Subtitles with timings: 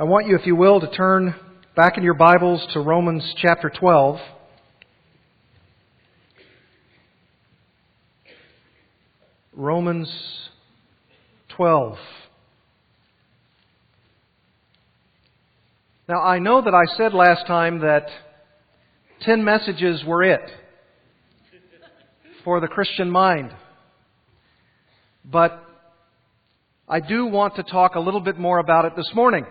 [0.00, 1.34] I want you, if you will, to turn
[1.74, 4.20] back in your Bibles to Romans chapter 12.
[9.52, 10.08] Romans
[11.56, 11.96] 12.
[16.08, 18.06] Now, I know that I said last time that
[19.22, 20.48] 10 messages were it
[22.44, 23.50] for the Christian mind.
[25.24, 25.60] But
[26.88, 29.44] I do want to talk a little bit more about it this morning.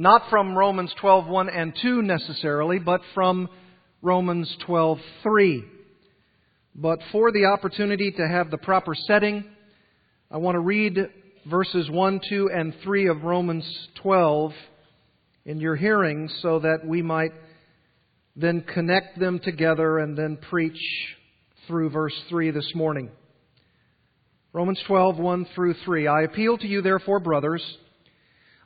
[0.00, 3.50] Not from Romans 12:1 and 2 necessarily, but from
[4.00, 5.62] Romans 12:3.
[6.74, 9.44] But for the opportunity to have the proper setting,
[10.30, 11.06] I want to read
[11.44, 14.54] verses 1, 2, and 3 of Romans 12
[15.44, 17.32] in your hearing so that we might
[18.34, 20.80] then connect them together and then preach
[21.66, 23.10] through verse 3 this morning.
[24.54, 26.06] Romans 12, 1 through 3.
[26.06, 27.62] I appeal to you, therefore, brothers,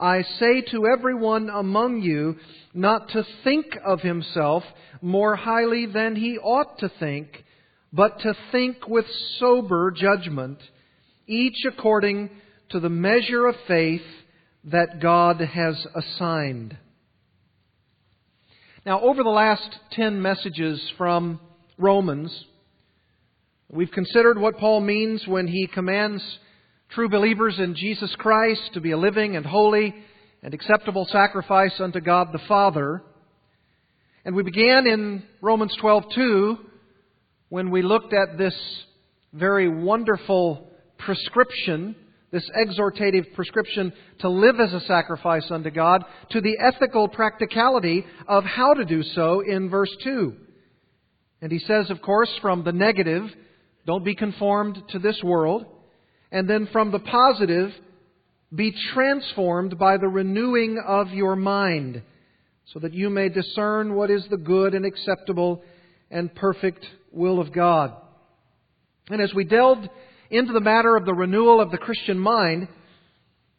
[0.00, 2.36] I say to everyone among you
[2.72, 4.64] not to think of himself
[5.02, 7.44] more highly than he ought to think
[7.92, 9.06] but to think with
[9.38, 10.58] sober judgment,
[11.26, 12.30] each according
[12.70, 14.04] to the measure of faith
[14.64, 16.76] that God has assigned.
[18.86, 21.40] Now, over the last 10 messages from
[21.76, 22.44] Romans,
[23.68, 26.22] we've considered what Paul means when he commands
[26.90, 29.94] true believers in Jesus Christ to be a living and holy
[30.42, 33.02] and acceptable sacrifice unto God the Father.
[34.24, 36.58] And we began in Romans 12:2
[37.48, 38.56] when we looked at this
[39.32, 40.68] very wonderful
[40.98, 41.94] prescription,
[42.32, 48.44] this exhortative prescription to live as a sacrifice unto God, to the ethical practicality of
[48.44, 50.34] how to do so in verse 2.
[51.40, 53.32] And he says, of course, from the negative,
[53.86, 55.66] don't be conformed to this world.
[56.32, 57.72] And then from the positive,
[58.54, 62.02] be transformed by the renewing of your mind,
[62.66, 65.62] so that you may discern what is the good and acceptable
[66.10, 67.94] and perfect will of God.
[69.08, 69.88] And as we delved
[70.30, 72.68] into the matter of the renewal of the Christian mind,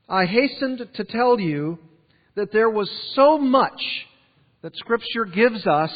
[0.08, 1.80] I hastened to tell you
[2.36, 3.82] that there was so much
[4.62, 5.92] that Scripture gives us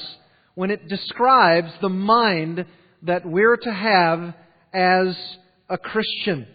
[0.55, 2.65] when it describes the mind
[3.03, 4.33] that we're to have
[4.73, 5.15] as
[5.69, 6.47] a Christian.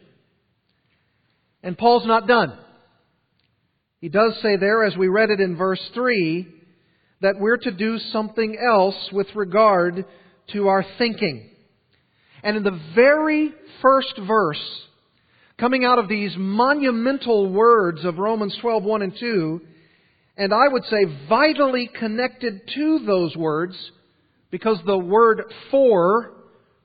[1.63, 2.57] And Paul's not done.
[4.01, 6.49] He does say there, as we read it in verse 3,
[7.21, 10.07] that we're to do something else with regard
[10.53, 11.51] to our thinking.
[12.43, 14.81] And in the very first verse,
[15.59, 19.61] coming out of these monumental words of Romans 12, 1 and 2,
[20.39, 23.77] and I would say vitally connected to those words,
[24.51, 26.33] because the word for,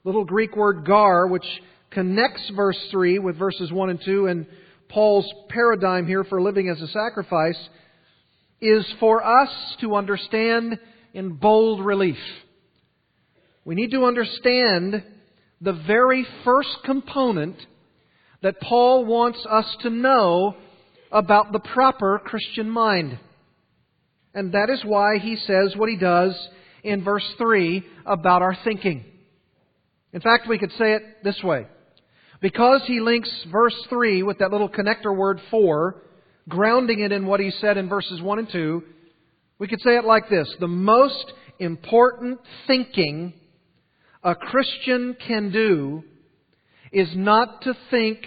[0.04, 1.46] little Greek word gar, which
[1.92, 4.46] connects verse 3 with verses 1 and 2 and
[4.96, 7.60] Paul's paradigm here for living as a sacrifice,
[8.62, 9.50] is for us
[9.82, 10.80] to understand
[11.14, 12.16] in bold relief.
[13.66, 15.04] We need to understand
[15.60, 17.58] the very first component
[18.42, 20.56] that Paul wants us to know
[21.12, 23.20] about the proper Christian mind.
[24.34, 26.34] And that is why he says what he does
[26.86, 29.04] in verse 3 about our thinking.
[30.14, 31.68] In fact, we could say it this way.
[32.46, 36.04] Because he links verse 3 with that little connector word for,
[36.48, 38.84] grounding it in what he said in verses 1 and 2,
[39.58, 43.34] we could say it like this The most important thinking
[44.24, 46.04] a Christian can do
[46.92, 48.20] is not to think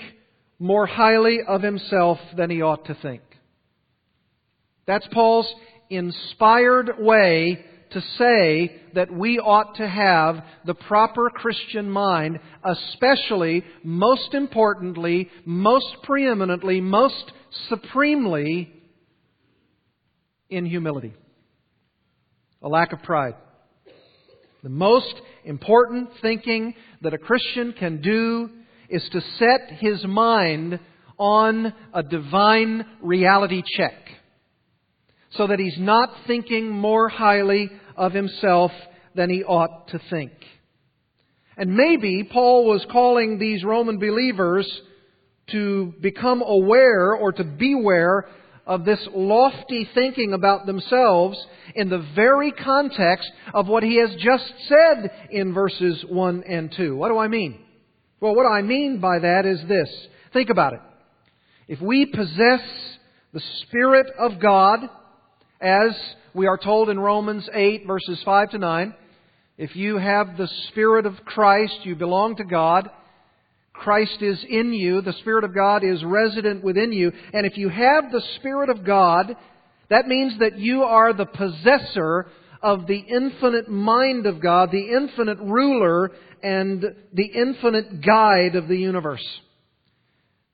[0.58, 3.22] more highly of himself than he ought to think.
[4.84, 5.46] That's Paul's
[5.90, 14.34] inspired way to say that we ought to have the proper Christian mind, especially, most
[14.34, 17.32] importantly, most preeminently, most
[17.68, 18.72] supremely
[20.50, 21.14] in humility.
[22.62, 23.34] A lack of pride.
[24.62, 25.14] The most
[25.44, 28.50] important thinking that a Christian can do
[28.88, 30.80] is to set his mind
[31.18, 33.94] on a divine reality check
[35.30, 38.72] so that he's not thinking more highly of himself
[39.14, 40.32] than he ought to think.
[41.56, 44.66] And maybe Paul was calling these Roman believers
[45.50, 48.28] to become aware or to beware
[48.66, 51.38] of this lofty thinking about themselves
[51.74, 56.94] in the very context of what he has just said in verses 1 and 2.
[56.94, 57.58] What do I mean?
[58.20, 59.88] Well, what I mean by that is this.
[60.32, 60.80] Think about it.
[61.66, 62.60] If we possess
[63.32, 64.80] the Spirit of God,
[65.60, 65.90] as
[66.34, 68.94] we are told in Romans 8, verses 5 to 9,
[69.56, 72.90] if you have the Spirit of Christ, you belong to God.
[73.72, 75.00] Christ is in you.
[75.00, 77.12] The Spirit of God is resident within you.
[77.32, 79.36] And if you have the Spirit of God,
[79.90, 82.26] that means that you are the possessor
[82.62, 86.12] of the infinite mind of God, the infinite ruler,
[86.42, 89.24] and the infinite guide of the universe.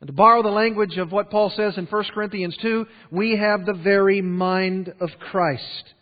[0.01, 3.65] And to borrow the language of what Paul says in 1 Corinthians 2, we have
[3.65, 5.95] the very mind of Christ.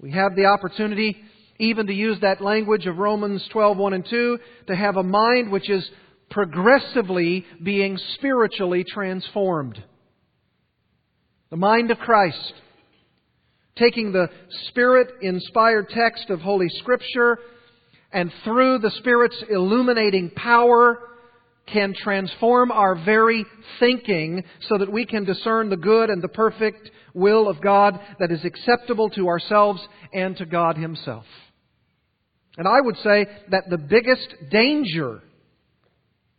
[0.00, 1.16] We have the opportunity,
[1.58, 4.38] even to use that language of Romans 12, 1 and 2,
[4.68, 5.88] to have a mind which is
[6.30, 9.82] progressively being spiritually transformed.
[11.50, 12.54] The mind of Christ.
[13.76, 14.28] Taking the
[14.68, 17.38] Spirit inspired text of Holy Scripture
[18.12, 20.98] and through the Spirit's illuminating power
[21.66, 23.44] can transform our very
[23.80, 28.30] thinking so that we can discern the good and the perfect will of God that
[28.30, 29.80] is acceptable to ourselves
[30.12, 31.24] and to God Himself.
[32.56, 35.22] And I would say that the biggest danger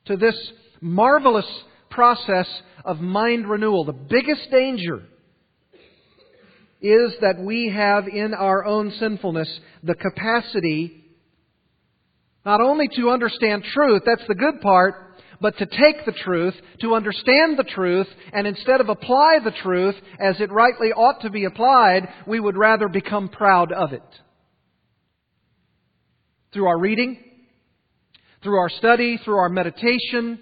[0.06, 0.36] to this
[0.82, 1.48] marvelous
[1.90, 2.48] process
[2.84, 3.86] of mind renewal.
[3.86, 5.04] The biggest danger
[6.82, 9.50] is that we have in our own sinfulness
[9.84, 11.02] the capacity
[12.46, 15.05] not only to understand truth, that's the good part,
[15.42, 19.96] but to take the truth, to understand the truth, and instead of apply the truth
[20.20, 24.04] as it rightly ought to be applied, we would rather become proud of it.
[26.54, 27.18] Through our reading,
[28.44, 30.40] through our study, through our meditation,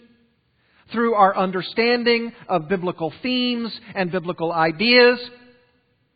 [0.91, 5.19] through our understanding of biblical themes and biblical ideas.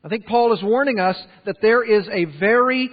[0.03, 2.89] I think Paul is warning us that there is a very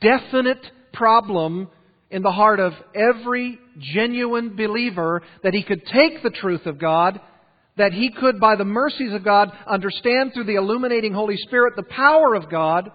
[0.00, 1.68] definite problem
[2.10, 7.20] in the heart of every genuine believer that he could take the truth of God,
[7.76, 11.82] that he could, by the mercies of God, understand through the illuminating Holy Spirit the
[11.84, 12.90] power of God,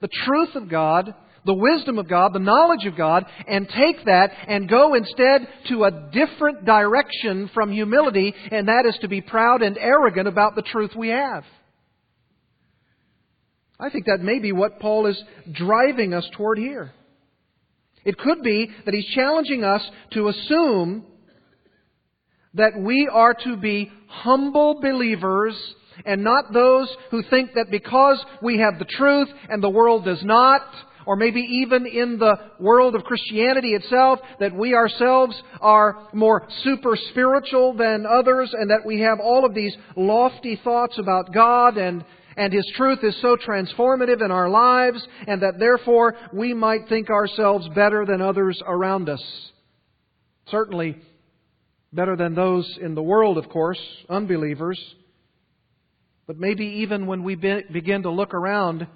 [0.00, 1.14] the truth of God,
[1.46, 5.84] the wisdom of God, the knowledge of God, and take that and go instead to
[5.84, 10.62] a different direction from humility, and that is to be proud and arrogant about the
[10.62, 11.44] truth we have.
[13.78, 15.20] I think that may be what Paul is
[15.50, 16.92] driving us toward here.
[18.04, 19.82] It could be that he's challenging us
[20.12, 21.04] to assume
[22.54, 25.54] that we are to be humble believers
[26.04, 30.22] and not those who think that because we have the truth and the world does
[30.24, 30.62] not,
[31.06, 36.96] or maybe even in the world of Christianity itself, that we ourselves are more super
[37.10, 42.04] spiritual than others and that we have all of these lofty thoughts about God and
[42.36, 47.10] and His truth is so transformative in our lives, and that therefore we might think
[47.10, 49.22] ourselves better than others around us.
[50.48, 50.96] Certainly
[51.92, 54.78] better than those in the world, of course, unbelievers.
[56.26, 58.86] But maybe even when we be, begin to look around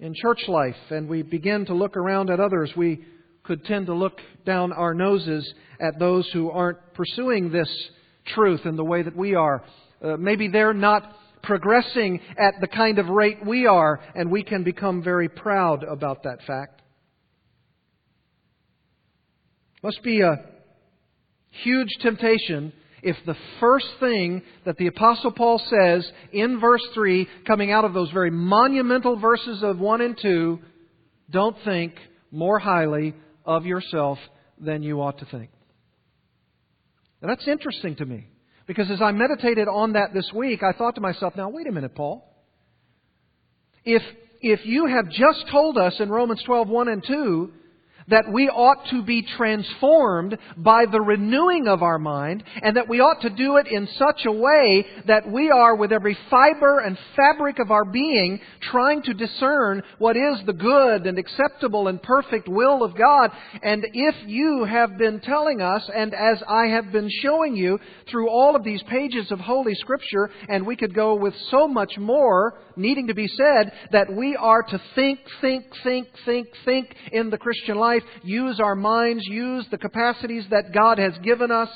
[0.00, 3.04] in church life and we begin to look around at others, we
[3.44, 7.70] could tend to look down our noses at those who aren't pursuing this
[8.34, 9.62] truth in the way that we are.
[10.02, 14.64] Uh, maybe they're not progressing at the kind of rate we are, and we can
[14.64, 16.82] become very proud about that fact.
[19.82, 20.44] Must be a
[21.50, 27.70] huge temptation if the first thing that the Apostle Paul says in verse 3, coming
[27.70, 30.58] out of those very monumental verses of 1 and 2,
[31.30, 31.94] don't think
[32.30, 33.14] more highly
[33.44, 34.18] of yourself
[34.58, 35.50] than you ought to think.
[37.22, 38.26] Now, that's interesting to me.
[38.68, 41.72] Because as I meditated on that this week, I thought to myself, now wait a
[41.72, 42.22] minute, Paul.
[43.82, 44.02] If,
[44.42, 47.52] if you have just told us in Romans 12, 1 and 2,
[48.08, 53.00] that we ought to be transformed by the renewing of our mind, and that we
[53.00, 56.98] ought to do it in such a way that we are, with every fiber and
[57.14, 62.48] fabric of our being, trying to discern what is the good and acceptable and perfect
[62.48, 63.30] will of God.
[63.62, 67.78] And if you have been telling us, and as I have been showing you
[68.10, 71.98] through all of these pages of Holy Scripture, and we could go with so much
[71.98, 77.28] more needing to be said, that we are to think, think, think, think, think in
[77.28, 81.68] the Christian life life, use our minds, use the capacities that God has given us,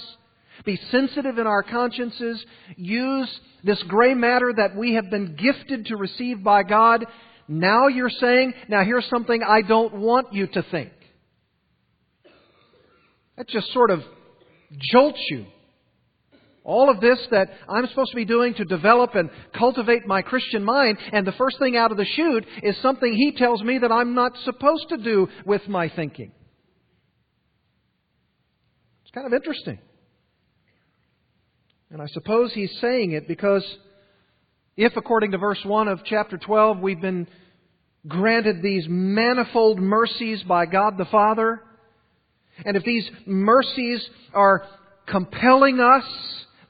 [0.64, 2.44] be sensitive in our consciences,
[2.76, 3.28] use
[3.64, 7.04] this gray matter that we have been gifted to receive by God.
[7.48, 10.92] Now you're saying, now here's something I don't want you to think.
[13.36, 14.02] That just sort of
[14.92, 15.46] jolts you.
[16.64, 20.62] All of this that I'm supposed to be doing to develop and cultivate my Christian
[20.62, 23.90] mind, and the first thing out of the chute is something he tells me that
[23.90, 26.30] I'm not supposed to do with my thinking.
[29.02, 29.78] It's kind of interesting.
[31.90, 33.64] And I suppose he's saying it because
[34.76, 37.26] if, according to verse 1 of chapter 12, we've been
[38.06, 41.60] granted these manifold mercies by God the Father,
[42.64, 44.64] and if these mercies are
[45.06, 46.04] compelling us,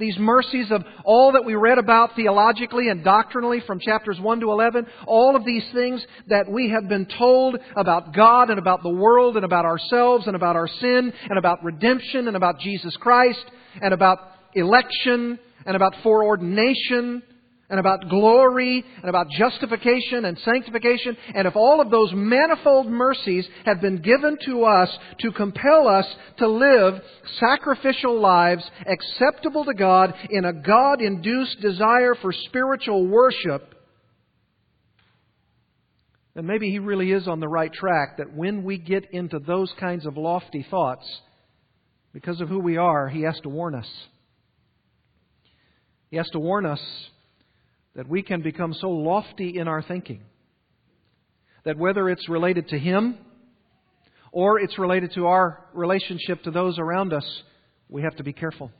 [0.02, 4.50] these mercies of all that we read about theologically and doctrinally from chapters 1 to
[4.50, 8.90] 11, all of these things that we have been told about God and about the
[8.90, 13.44] world and about ourselves and about our sin and about redemption and about Jesus Christ
[13.80, 14.18] and about
[14.54, 17.22] election and about foreordination
[17.72, 21.16] and about glory and about justification and sanctification.
[21.34, 26.04] And if all of those manifold mercies have been given to us to compel us
[26.36, 27.00] to live
[27.40, 33.74] sacrificial lives acceptable to God in a God induced desire for spiritual worship,
[36.34, 39.72] then maybe He really is on the right track that when we get into those
[39.80, 41.06] kinds of lofty thoughts,
[42.12, 43.88] because of who we are, He has to warn us.
[46.10, 46.80] He has to warn us
[47.94, 50.22] that we can become so lofty in our thinking
[51.64, 53.16] that whether it's related to Him
[54.32, 57.42] or it's related to our relationship to those around us,
[57.88, 58.70] we have to be careful.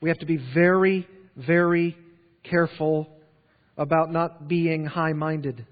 [0.00, 1.96] We have to be very, very
[2.44, 3.08] careful
[3.76, 5.66] about not being high minded,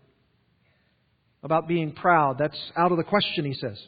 [1.42, 2.38] about being proud.
[2.38, 3.78] That's out of the question, he says.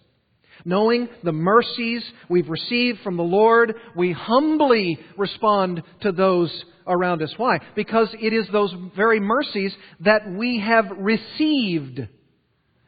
[0.64, 7.32] Knowing the mercies we've received from the Lord, we humbly respond to those around us.
[7.36, 7.60] Why?
[7.74, 12.06] Because it is those very mercies that we have received.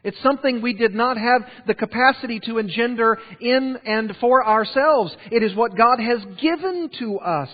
[0.05, 5.15] It's something we did not have the capacity to engender in and for ourselves.
[5.31, 7.51] It is what God has given to us.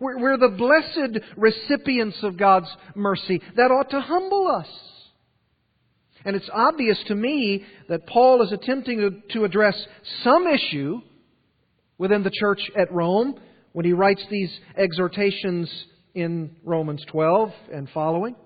[0.00, 3.40] We're, we're the blessed recipients of God's mercy.
[3.56, 4.68] That ought to humble us.
[6.24, 9.76] And it's obvious to me that Paul is attempting to, to address
[10.22, 11.02] some issue
[11.98, 13.34] within the church at Rome
[13.74, 15.68] when he writes these exhortations
[16.14, 18.36] in Romans 12 and following.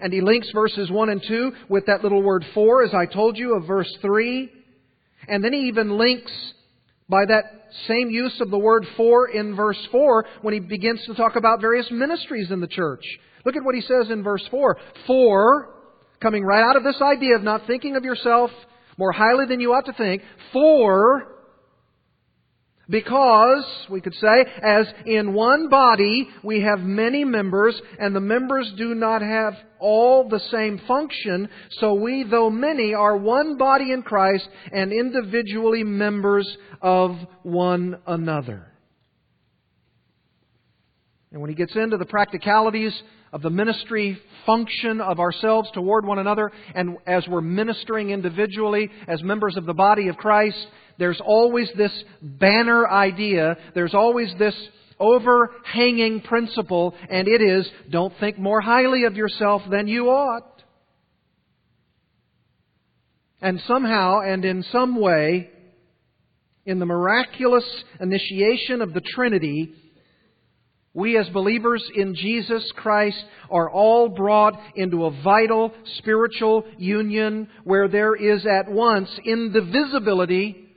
[0.00, 3.38] And he links verses 1 and 2 with that little word for, as I told
[3.38, 4.50] you, of verse 3.
[5.28, 6.32] And then he even links
[7.08, 7.44] by that
[7.86, 11.60] same use of the word for in verse 4 when he begins to talk about
[11.60, 13.04] various ministries in the church.
[13.46, 14.76] Look at what he says in verse 4.
[15.06, 15.70] For,
[16.20, 18.50] coming right out of this idea of not thinking of yourself
[18.96, 20.22] more highly than you ought to think,
[20.52, 21.37] for
[22.90, 28.72] because, we could say, as in one body we have many members, and the members
[28.78, 31.48] do not have all the same function,
[31.80, 36.48] so we, though many, are one body in Christ and individually members
[36.80, 38.72] of one another.
[41.30, 43.02] And when he gets into the practicalities
[43.34, 49.22] of the ministry function of ourselves toward one another, and as we're ministering individually as
[49.22, 50.66] members of the body of Christ,
[50.98, 54.54] there's always this banner idea, there's always this
[55.00, 60.62] overhanging principle, and it is don't think more highly of yourself than you ought.
[63.40, 65.50] And somehow and in some way,
[66.66, 67.64] in the miraculous
[68.00, 69.72] initiation of the Trinity,
[70.92, 77.86] we as believers in Jesus Christ are all brought into a vital spiritual union where
[77.86, 80.67] there is at once indivisibility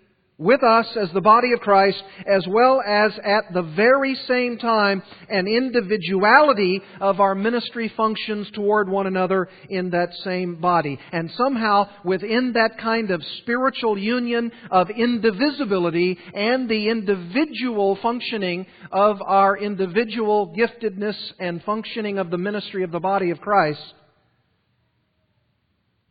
[0.41, 5.03] with us as the body of Christ, as well as at the very same time
[5.29, 10.97] an individuality of our ministry functions toward one another in that same body.
[11.11, 19.21] And somehow, within that kind of spiritual union of indivisibility and the individual functioning of
[19.21, 23.93] our individual giftedness and functioning of the ministry of the body of Christ,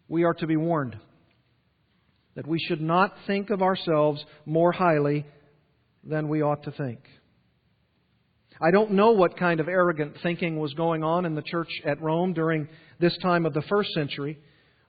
[0.06, 0.96] we are to be warned
[2.34, 5.26] that we should not think of ourselves more highly
[6.04, 7.00] than we ought to think.
[8.60, 12.00] I don't know what kind of arrogant thinking was going on in the church at
[12.02, 12.68] Rome during
[12.98, 14.38] this time of the first century,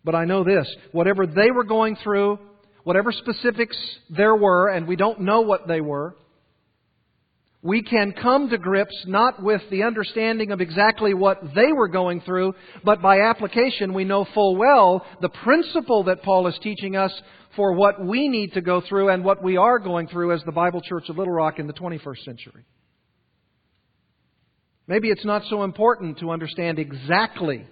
[0.03, 0.67] but I know this.
[0.91, 2.37] Whatever they were going through,
[2.83, 3.77] whatever specifics
[4.09, 6.15] there were, and we don't know what they were,
[7.63, 12.21] we can come to grips not with the understanding of exactly what they were going
[12.21, 17.13] through, but by application we know full well the principle that Paul is teaching us
[17.55, 20.51] for what we need to go through and what we are going through as the
[20.51, 22.65] Bible Church of Little Rock in the 21st century.
[24.87, 27.67] Maybe it's not so important to understand exactly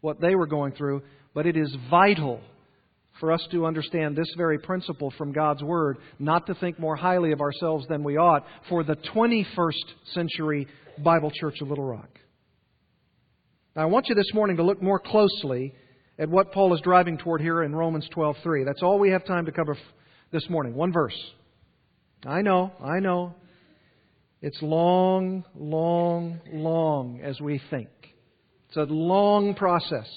[0.00, 1.02] what they were going through,
[1.34, 2.40] but it is vital
[3.20, 7.32] for us to understand this very principle from God's Word, not to think more highly
[7.32, 9.84] of ourselves than we ought, for the 21st
[10.14, 10.66] century
[11.04, 12.08] Bible Church of Little Rock.
[13.76, 15.74] Now, I want you this morning to look more closely
[16.18, 18.64] at what Paul is driving toward here in Romans 12:3.
[18.64, 19.76] That's all we have time to cover
[20.32, 20.74] this morning.
[20.74, 21.16] One verse.
[22.26, 23.34] I know, I know.
[24.42, 27.88] It's long, long, long as we think.
[28.68, 30.08] It's a long process.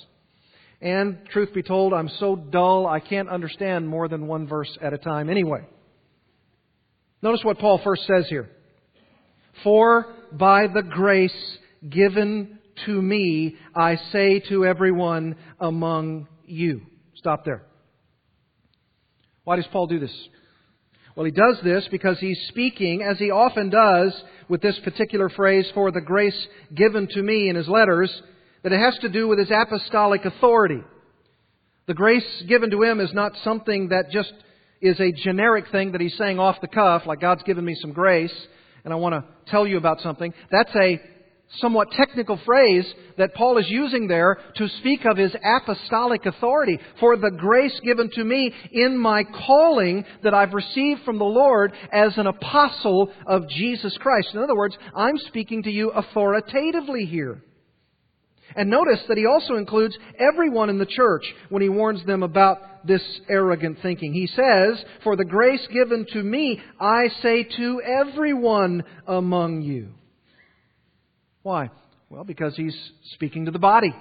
[0.84, 4.92] And, truth be told, I'm so dull I can't understand more than one verse at
[4.92, 5.62] a time anyway.
[7.22, 8.50] Notice what Paul first says here.
[9.64, 11.58] For by the grace
[11.90, 16.82] given to me, I say to everyone among you.
[17.16, 17.64] Stop there.
[19.46, 20.14] Why does Paul do this?
[21.16, 24.14] Well, he does this because he's speaking, as he often does
[24.50, 28.12] with this particular phrase, for the grace given to me in his letters,
[28.64, 30.82] that it has to do with his apostolic authority.
[31.86, 34.34] The grace given to him is not something that just
[34.82, 37.92] is a generic thing that he's saying off the cuff, like God's given me some
[37.92, 38.34] grace,
[38.84, 40.34] and I want to tell you about something.
[40.52, 41.00] That's a
[41.60, 42.86] somewhat technical phrase
[43.18, 46.80] that Paul is using there to speak of his apostolic authority.
[47.00, 51.74] For the grace given to me in my calling that I've received from the Lord
[51.92, 54.30] as an apostle of Jesus Christ.
[54.34, 57.42] In other words, I'm speaking to you authoritatively here.
[58.56, 62.86] And notice that he also includes everyone in the church when he warns them about
[62.86, 64.14] this arrogant thinking.
[64.14, 69.90] He says, For the grace given to me, I say to everyone among you.
[71.42, 71.70] Why?
[72.10, 72.76] Well, because he's
[73.14, 73.94] speaking to the body.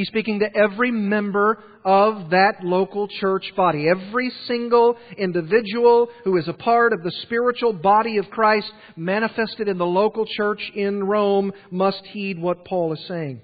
[0.00, 3.86] He's speaking to every member of that local church body.
[3.86, 9.76] Every single individual who is a part of the spiritual body of Christ manifested in
[9.76, 13.42] the local church in Rome must heed what Paul is saying.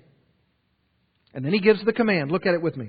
[1.35, 2.33] And then he gives the command.
[2.33, 2.89] Look at it with me.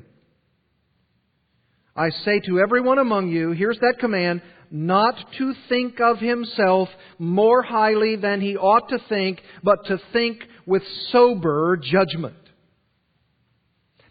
[1.94, 6.88] I say to everyone among you, here's that command, not to think of himself
[7.20, 12.47] more highly than he ought to think, but to think with sober judgment.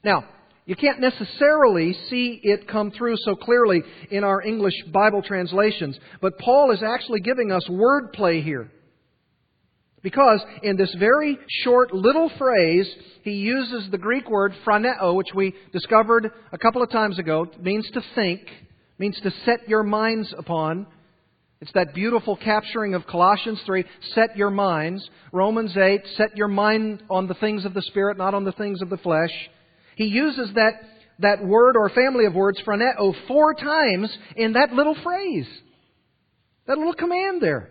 [0.04, 0.24] Now,
[0.66, 6.38] you can't necessarily see it come through so clearly in our English Bible translations, but
[6.38, 8.70] Paul is actually giving us wordplay here.
[10.02, 12.88] Because in this very short little phrase,
[13.22, 17.44] he uses the Greek word phroneo, which we discovered a couple of times ago.
[17.44, 18.42] It means to think,
[18.98, 20.86] means to set your minds upon.
[21.60, 25.08] It's that beautiful capturing of Colossians 3, set your minds.
[25.32, 28.82] Romans 8, set your mind on the things of the Spirit, not on the things
[28.82, 29.32] of the flesh.
[29.96, 30.74] He uses that,
[31.20, 35.48] that word or family of words, phroneo, four times in that little phrase.
[36.66, 37.70] That little command there.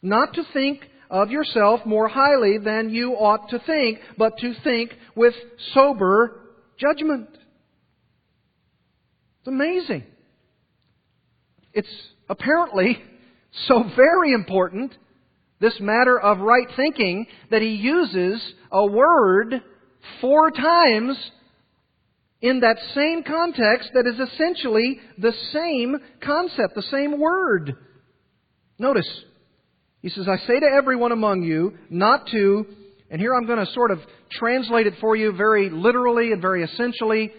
[0.00, 0.80] Not to think
[1.10, 5.34] of yourself more highly than you ought to think, but to think with
[5.74, 6.40] sober
[6.78, 7.28] judgment.
[9.40, 10.04] It's amazing.
[11.74, 11.94] It's
[12.30, 12.96] apparently
[13.66, 14.94] so very important,
[15.60, 19.60] this matter of right thinking, that he uses a word
[20.20, 21.16] four times
[22.40, 27.74] in that same context that is essentially the same concept, the same word.
[28.78, 29.08] Notice,
[30.00, 32.66] he says, I say to everyone among you not to,
[33.10, 34.00] and here I'm going to sort of
[34.32, 37.30] translate it for you very literally and very essentially,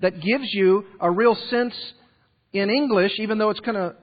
[0.00, 1.74] that gives you a real sense
[2.52, 3.96] in English, even though it's kind of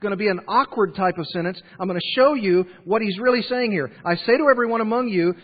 [0.00, 1.60] going to be an awkward type of sentence.
[1.80, 3.90] I'm going to show you what he's really saying here.
[4.04, 5.34] I say to everyone among you,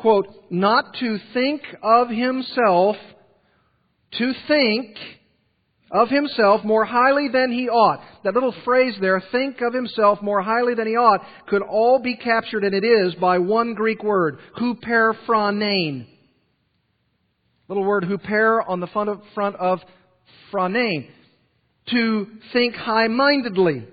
[0.00, 2.96] quote, not to think of himself,
[4.12, 4.96] to think
[5.90, 8.00] of himself more highly than he ought.
[8.24, 12.16] That little phrase there, think of himself more highly than he ought, could all be
[12.16, 16.06] captured, and it is, by one Greek word, huperphronein.
[17.68, 19.08] Little word huper on the front
[19.56, 19.80] of,
[20.50, 20.76] front.
[21.90, 23.86] To think high-mindedly.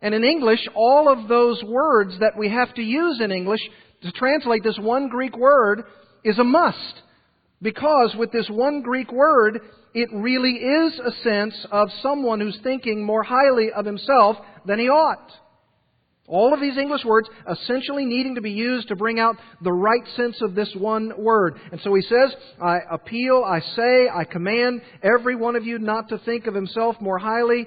[0.00, 3.60] And in English, all of those words that we have to use in English
[4.02, 5.84] to translate this one Greek word
[6.24, 7.02] is a must.
[7.60, 9.60] Because with this one Greek word,
[9.94, 14.36] it really is a sense of someone who's thinking more highly of himself
[14.66, 15.30] than he ought.
[16.26, 20.06] All of these English words essentially needing to be used to bring out the right
[20.16, 21.56] sense of this one word.
[21.70, 26.08] And so he says, I appeal, I say, I command every one of you not
[26.08, 27.66] to think of himself more highly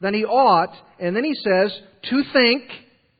[0.00, 0.74] than he ought.
[1.00, 2.64] And then he says, to think,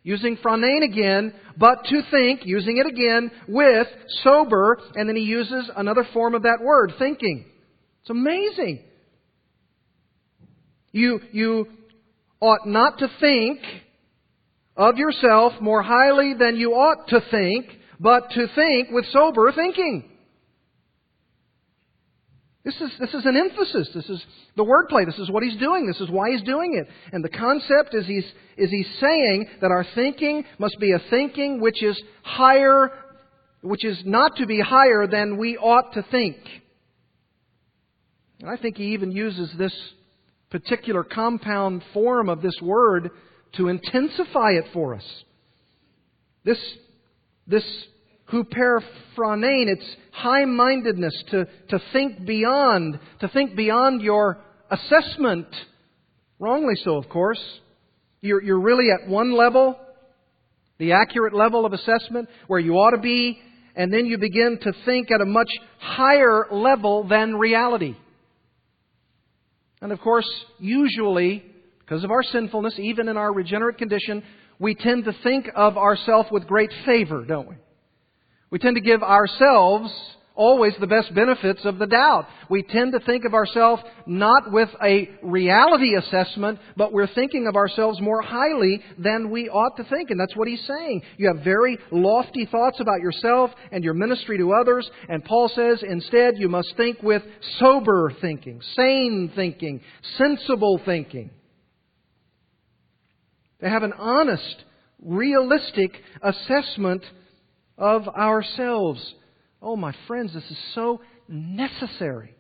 [0.07, 3.89] using phronein again, but to think, using it again, with
[4.23, 7.45] sober, and then he uses another form of that word, thinking.
[8.03, 8.85] It's amazing.
[10.93, 11.67] You, you
[12.39, 13.59] ought not to think
[14.77, 17.67] of yourself more highly than you ought to think,
[17.99, 20.09] but to think with sober thinking.
[22.67, 23.89] This is, this is an emphasis.
[23.95, 24.21] This is
[24.57, 25.07] the wordplay.
[25.07, 25.87] This is what he's doing.
[25.87, 26.89] This is why he's doing it.
[27.13, 28.25] And the concept is he's,
[28.57, 32.91] is he's saying that our thinking must be a thinking which is higher,
[33.63, 36.39] which is not to be higher than we ought to think.
[38.41, 39.75] And I think he even uses this
[40.51, 43.11] particular compound form of this word
[43.59, 45.05] to intensify it for us.
[46.45, 46.59] This,
[47.47, 47.65] this
[48.33, 54.39] huperphronein, it's high-mindedness to, to think beyond, to think beyond your
[54.71, 55.47] assessment.
[56.39, 57.41] Wrongly so, of course.
[58.21, 59.79] You're, you're really at one level,
[60.79, 63.39] the accurate level of assessment, where you ought to be,
[63.77, 67.95] and then you begin to think at a much higher level than reality.
[69.81, 71.45] And of course, usually,
[71.79, 74.23] because of our sinfulness, even in our regenerate condition,
[74.59, 77.55] we tend to think of ourselves with great favor, don't we?
[78.51, 79.93] We tend to give ourselves
[80.37, 82.27] always the best benefits of the doubt.
[82.49, 87.57] We tend to think of ourselves not with a reality assessment, but we're thinking of
[87.57, 90.11] ourselves more highly than we ought to think.
[90.11, 91.03] And that's what he's saying.
[91.17, 94.89] You have very lofty thoughts about yourself and your ministry to others.
[95.09, 97.23] And Paul says instead you must think with
[97.59, 99.81] sober thinking, sane thinking,
[100.19, 101.31] sensible thinking.
[103.61, 104.65] To have an honest,
[105.03, 107.03] realistic assessment
[107.79, 109.15] of ourselves.
[109.61, 112.35] Oh, my friends, this is so necessary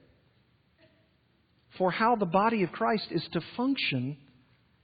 [1.78, 4.16] for how the body of Christ is to function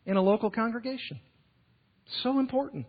[0.05, 1.21] in a local congregation.
[2.23, 2.87] So important.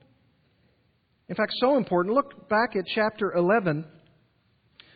[1.29, 2.15] In fact, so important.
[2.15, 3.85] Look back at chapter 11,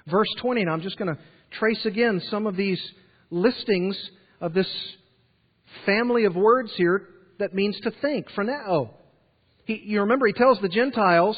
[0.08, 0.62] verse 20.
[0.62, 1.21] And I'm just going to
[1.58, 2.82] trace again some of these
[3.30, 3.97] listings
[4.41, 4.67] of this
[5.86, 7.08] family of words here
[7.39, 8.89] that means to think, phroneo.
[9.65, 11.38] He, you remember, he tells the Gentiles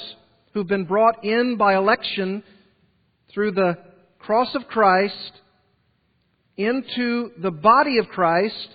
[0.54, 2.44] who've been brought in by election
[3.34, 3.78] through the
[4.20, 5.32] cross of Christ
[6.58, 8.70] into the body of Christ.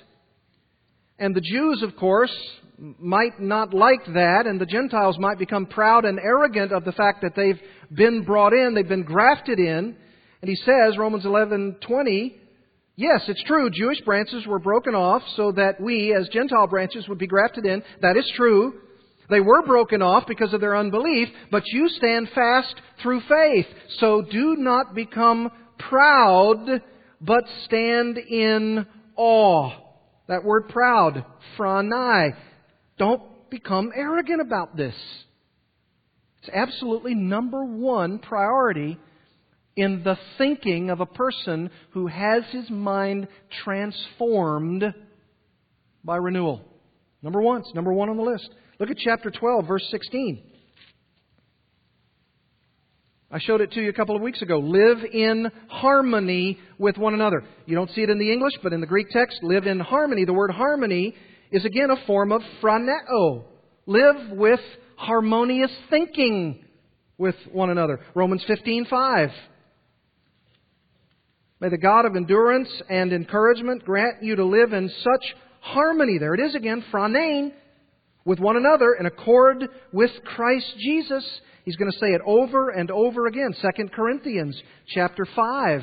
[1.18, 2.34] And the Jews, of course,
[2.78, 7.22] might not like that, and the Gentiles might become proud and arrogant of the fact
[7.22, 7.60] that they've
[7.92, 9.96] been brought in, they've been grafted in.
[10.40, 12.34] And he says, Romans 11:20,
[12.96, 17.18] yes, it's true, Jewish branches were broken off so that we, as Gentile branches, would
[17.18, 17.82] be grafted in.
[18.00, 18.80] That is true.
[19.30, 23.66] They were broken off because of their unbelief, but you stand fast through faith.
[23.98, 26.82] So do not become proud,
[27.20, 29.70] but stand in awe.
[30.28, 31.24] That word proud,
[31.58, 32.34] phronai.
[32.98, 34.94] Don't become arrogant about this.
[36.38, 38.98] It's absolutely number one priority
[39.76, 43.28] in the thinking of a person who has his mind
[43.64, 44.84] transformed
[46.04, 46.60] by renewal.
[47.22, 47.62] Number one.
[47.62, 48.50] It's number one on the list.
[48.84, 50.42] Look at chapter 12, verse 16.
[53.30, 54.58] I showed it to you a couple of weeks ago.
[54.58, 57.44] Live in harmony with one another.
[57.64, 60.26] You don't see it in the English, but in the Greek text, live in harmony.
[60.26, 61.14] The word harmony
[61.50, 63.44] is again a form of phroneo.
[63.86, 64.60] Live with
[64.96, 66.62] harmonious thinking
[67.16, 68.00] with one another.
[68.14, 69.32] Romans 15:5.
[71.58, 76.18] May the God of endurance and encouragement grant you to live in such harmony.
[76.18, 77.52] There it is again, phronein,
[78.24, 81.24] with one another in accord with Christ Jesus.
[81.64, 83.54] He's going to say it over and over again.
[83.60, 85.82] 2 Corinthians chapter 5.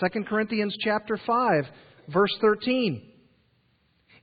[0.00, 1.64] 2 Corinthians chapter 5,
[2.08, 3.02] verse 13.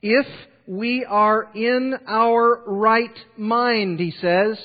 [0.02, 0.26] If
[0.68, 4.58] we are in our right mind, he says,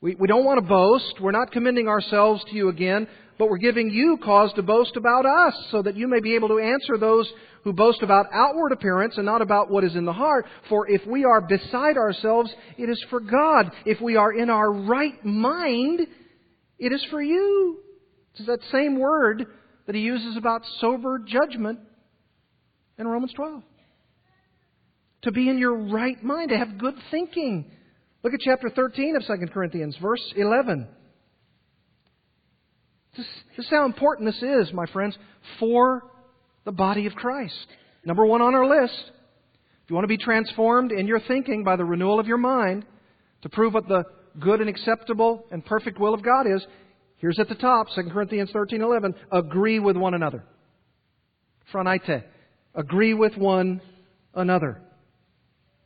[0.00, 1.20] we, we don't want to boast.
[1.20, 5.26] We're not commending ourselves to you again, but we're giving you cause to boast about
[5.26, 7.30] us so that you may be able to answer those
[7.64, 10.46] who boast about outward appearance and not about what is in the heart.
[10.68, 13.70] For if we are beside ourselves, it is for God.
[13.84, 16.00] If we are in our right mind,
[16.78, 17.78] it is for you.
[18.34, 19.46] It's that same word
[19.86, 21.80] that he uses about sober judgment
[22.98, 23.62] in Romans 12.
[25.22, 27.70] To be in your right mind, to have good thinking.
[28.22, 30.86] Look at chapter 13 of 2 Corinthians, verse 11.
[33.16, 33.26] This,
[33.58, 35.16] is how important this is, my friends,
[35.58, 36.04] for
[36.64, 37.66] the body of Christ.
[38.04, 39.10] Number one on our list.
[39.84, 42.84] If you want to be transformed in your thinking by the renewal of your mind
[43.42, 44.04] to prove what the
[44.40, 46.64] good and acceptable and perfect will of God is,
[47.18, 50.44] here's at the top, 2 Corinthians 13:11, agree with one another.
[51.72, 52.24] Phroneite.
[52.74, 53.80] Agree with one
[54.34, 54.82] another.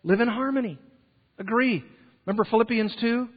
[0.02, 0.78] Live in harmony.
[1.38, 1.84] Agree.
[2.26, 3.28] Remember Philippians 2?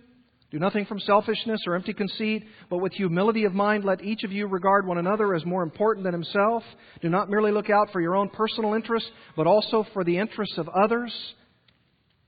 [0.54, 4.32] Do nothing from selfishness or empty conceit, but with humility of mind let each of
[4.32, 6.62] you regard one another as more important than himself.
[7.02, 10.60] Do not merely look out for your own personal interests, but also for the interests
[10.60, 11.12] of others.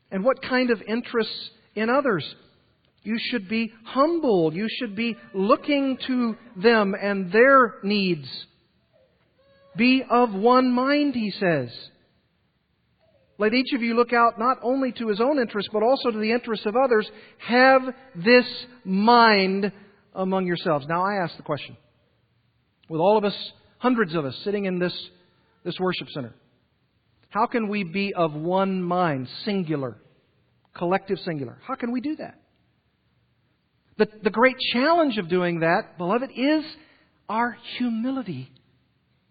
[0.10, 2.26] And what kind of interests in others?
[3.04, 4.52] You should be humble.
[4.52, 8.28] You should be looking to them and their needs
[9.78, 11.70] Be of one mind, he says.
[13.38, 16.18] Let each of you look out not only to his own interest, but also to
[16.18, 17.10] the interests of others.
[17.40, 17.82] Have
[18.16, 18.46] this
[18.86, 19.72] mind
[20.14, 20.86] among yourselves.
[20.88, 21.76] Now I ask the question.
[22.88, 23.36] With all of us,
[23.80, 24.94] hundreds of us sitting in this,
[25.64, 26.34] this worship center,
[27.30, 29.98] how can we be of one mind, singular,
[30.74, 31.58] collective singular?
[31.68, 32.40] How can we do that?
[33.98, 36.64] The, the great challenge of doing that, beloved, is
[37.28, 38.50] our humility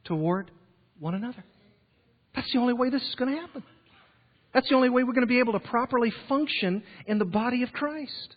[0.05, 0.51] toward
[0.99, 1.45] one another.
[2.35, 3.63] That's the only way this is going to happen.
[4.55, 7.65] That's the only way we're going to be able to properly function in the body
[7.65, 8.37] of Christ.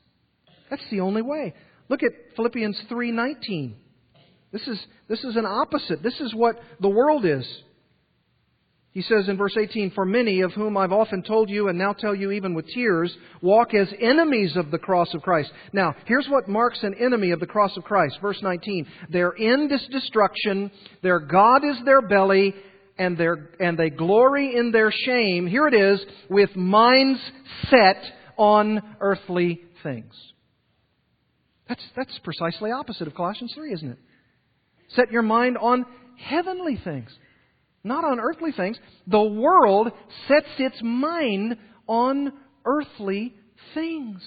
[0.69, 1.53] That's the only way.
[1.89, 3.75] Look at Philippians 3:19.
[4.51, 6.01] This is this is an opposite.
[6.01, 7.47] This is what the world is.
[8.97, 11.93] He says in verse 18, For many of whom I've often told you and now
[11.93, 15.51] tell you even with tears, walk as enemies of the cross of Christ.
[15.71, 18.17] Now, here's what marks an enemy of the cross of Christ.
[18.23, 18.87] Verse 19.
[19.11, 20.71] Their end is destruction,
[21.03, 22.55] their God is their belly,
[22.97, 25.47] and, their, and they glory in their shame.
[25.47, 27.19] Here it is, with minds
[27.69, 28.03] set
[28.37, 30.13] on earthly things.
[31.67, 33.99] That's, that's precisely opposite of Colossians 3, isn't it?
[34.89, 35.85] Set your mind on
[36.17, 37.11] heavenly things
[37.87, 38.77] not on earthly things.
[39.07, 39.89] The world
[40.27, 41.55] sets its mind
[41.87, 42.33] on
[42.65, 43.33] earthly
[43.73, 44.21] things.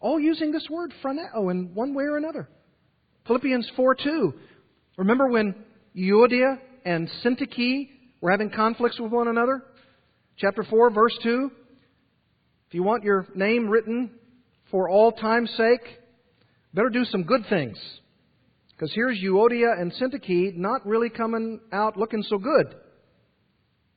[0.00, 2.48] All using this word, phroneo, in one way or another.
[3.26, 4.34] Philippians 4 2.
[4.96, 5.54] Remember when
[5.96, 7.88] Euodia and Syntyche
[8.20, 9.62] were having conflicts with one another?
[10.36, 11.50] Chapter 4, verse 2.
[12.68, 14.10] If you want your name written
[14.70, 15.82] for all time's sake,
[16.72, 17.78] better do some good things.
[18.70, 22.74] Because here's Euodia and Syntyche not really coming out looking so good.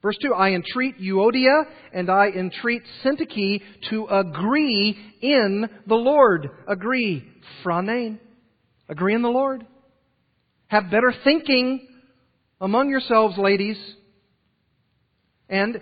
[0.02, 6.50] Verse 2 I entreat Euodia and I entreat Syntyche to agree in the Lord.
[6.68, 7.26] Agree.
[7.64, 8.20] Phronein.
[8.90, 9.66] Agree in the Lord.
[10.68, 11.88] Have better thinking
[12.60, 13.78] among yourselves, ladies.
[15.50, 15.80] And,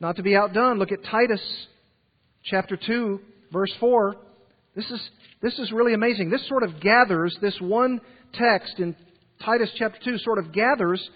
[0.00, 1.40] not to be outdone, look at Titus
[2.44, 3.20] chapter 2,
[3.52, 4.16] verse 4.
[4.76, 5.10] This is,
[5.42, 6.30] this is really amazing.
[6.30, 8.00] This sort of gathers this one
[8.34, 8.94] text in
[9.44, 11.08] Titus chapter 2 sort of gathers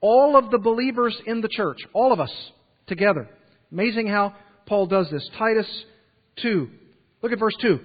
[0.00, 2.32] all of the believers in the church, all of us
[2.86, 3.28] together.
[3.72, 4.34] Amazing how
[4.66, 5.28] Paul does this.
[5.38, 5.66] Titus
[6.42, 6.68] 2.
[7.22, 7.80] Look at verse 2.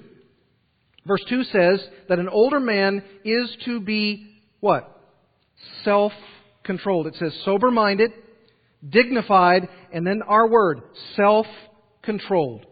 [1.06, 5.02] Verse 2 says that an older man is to be what?
[5.84, 6.12] Self
[6.63, 7.08] controlled.
[7.08, 8.12] It says sober minded,
[8.88, 10.82] dignified, and then our word,
[11.15, 11.48] self
[12.04, 12.65] controlled.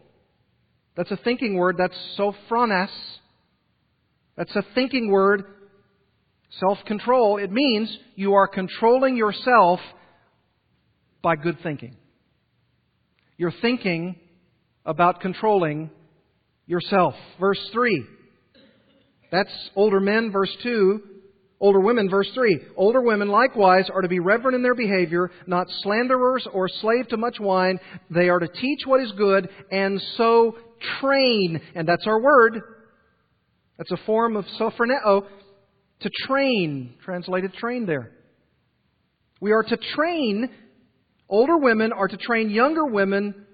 [0.95, 1.75] That's a thinking word.
[1.77, 2.89] That's sophrones.
[4.35, 5.45] That's a thinking word
[6.51, 9.79] Self control, it means you are controlling yourself
[11.21, 11.95] by good thinking.
[13.37, 14.15] You're thinking
[14.85, 15.89] about controlling
[16.65, 17.15] yourself.
[17.39, 18.05] Verse 3.
[19.29, 21.01] That's older men, verse 2.
[21.59, 22.59] Older women, verse 3.
[22.75, 27.17] Older women likewise are to be reverent in their behavior, not slanderers or slave to
[27.17, 27.79] much wine.
[28.11, 30.55] They are to teach what is good and so
[30.99, 31.59] train.
[31.73, 32.61] And that's our word.
[33.77, 35.27] That's a form of sophroneo oh,
[36.01, 38.11] to train, translated train there.
[39.41, 40.49] We are to train,
[41.27, 43.46] older women are to train younger women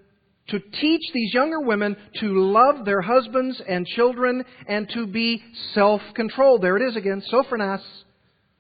[0.50, 5.42] to teach these younger women to love their husbands and children and to be
[5.74, 6.62] self controlled.
[6.62, 7.82] There it is again, sophronas.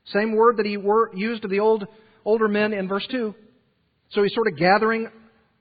[0.06, 0.78] Same word that he
[1.18, 1.86] used of the old,
[2.26, 3.34] older men in verse 2.
[4.12, 5.10] So he's sort of gathering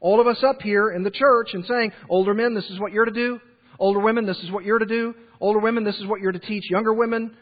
[0.00, 2.92] all of us up here in the church and saying, Older men, this is what
[2.92, 3.40] you're to do.
[3.78, 5.14] Older women, this is what you're to do.
[5.40, 7.36] Older women, this is what you're to teach younger women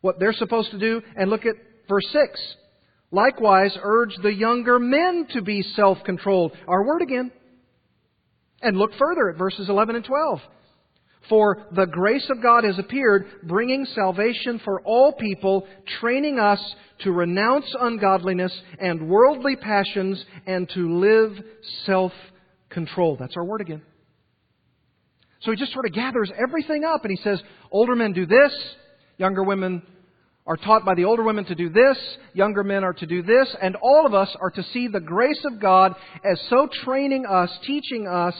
[0.00, 1.00] what they're supposed to do.
[1.16, 1.54] And look at
[1.88, 2.40] verse 6.
[3.10, 6.52] Likewise, urge the younger men to be self controlled.
[6.68, 7.32] Our word again.
[8.64, 10.40] And look further at verses 11 and 12.
[11.28, 15.66] For the grace of God has appeared, bringing salvation for all people,
[16.00, 16.60] training us
[17.00, 21.32] to renounce ungodliness and worldly passions and to live
[21.86, 22.12] self
[22.70, 23.16] control.
[23.18, 23.82] That's our word again.
[25.42, 28.52] So he just sort of gathers everything up and he says, older men do this,
[29.18, 29.82] younger women
[30.46, 31.96] are taught by the older women to do this,
[32.34, 35.42] younger men are to do this, and all of us are to see the grace
[35.44, 38.34] of God as so training us, teaching us,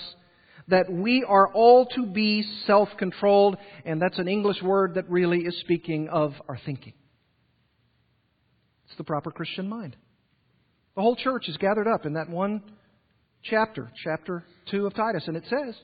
[0.69, 5.40] that we are all to be self controlled, and that's an English word that really
[5.40, 6.95] is speaking of our thinking.
[8.87, 9.97] It's the proper Christian mind.
[10.95, 12.62] The whole church is gathered up in that one
[13.43, 15.75] chapter, chapter 2 of Titus, and it says,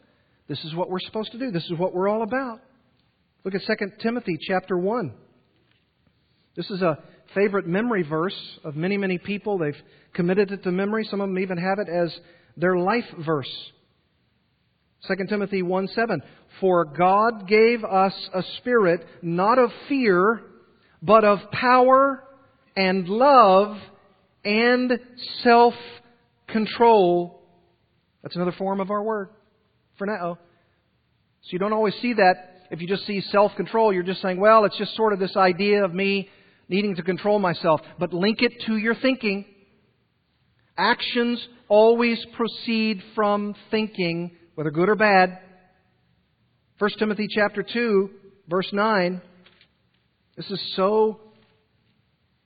[0.49, 1.51] this is what we're supposed to do.
[1.51, 2.61] This is what we're all about.
[3.45, 5.15] Look at 2 Timothy chapter 1.
[6.57, 6.99] This is a
[7.35, 9.59] favorite memory verse of many, many people.
[9.59, 9.75] They've
[10.15, 11.05] committed it to memory.
[11.05, 12.17] Some of them even have it as
[12.57, 13.51] their life verse.
[15.07, 16.23] 2 Timothy 1 7.
[16.61, 20.43] For God gave us a spirit not of fear,
[21.03, 22.23] but of power
[22.77, 23.77] and love
[24.45, 24.93] and
[25.43, 25.75] self
[26.49, 27.43] control.
[28.23, 29.31] That's another form of our word,
[29.99, 30.37] phroneo.
[31.43, 32.67] So you don't always see that.
[32.71, 35.37] If you just see self control, you're just saying, well, it's just sort of this
[35.37, 36.29] idea of me
[36.71, 37.83] needing to control myself.
[37.99, 39.45] But link it to your thinking.
[40.79, 45.41] Actions always proceed from thinking, whether good or bad.
[46.79, 48.11] 1 Timothy chapter 2,
[48.49, 49.21] verse 9.
[50.37, 51.21] This is so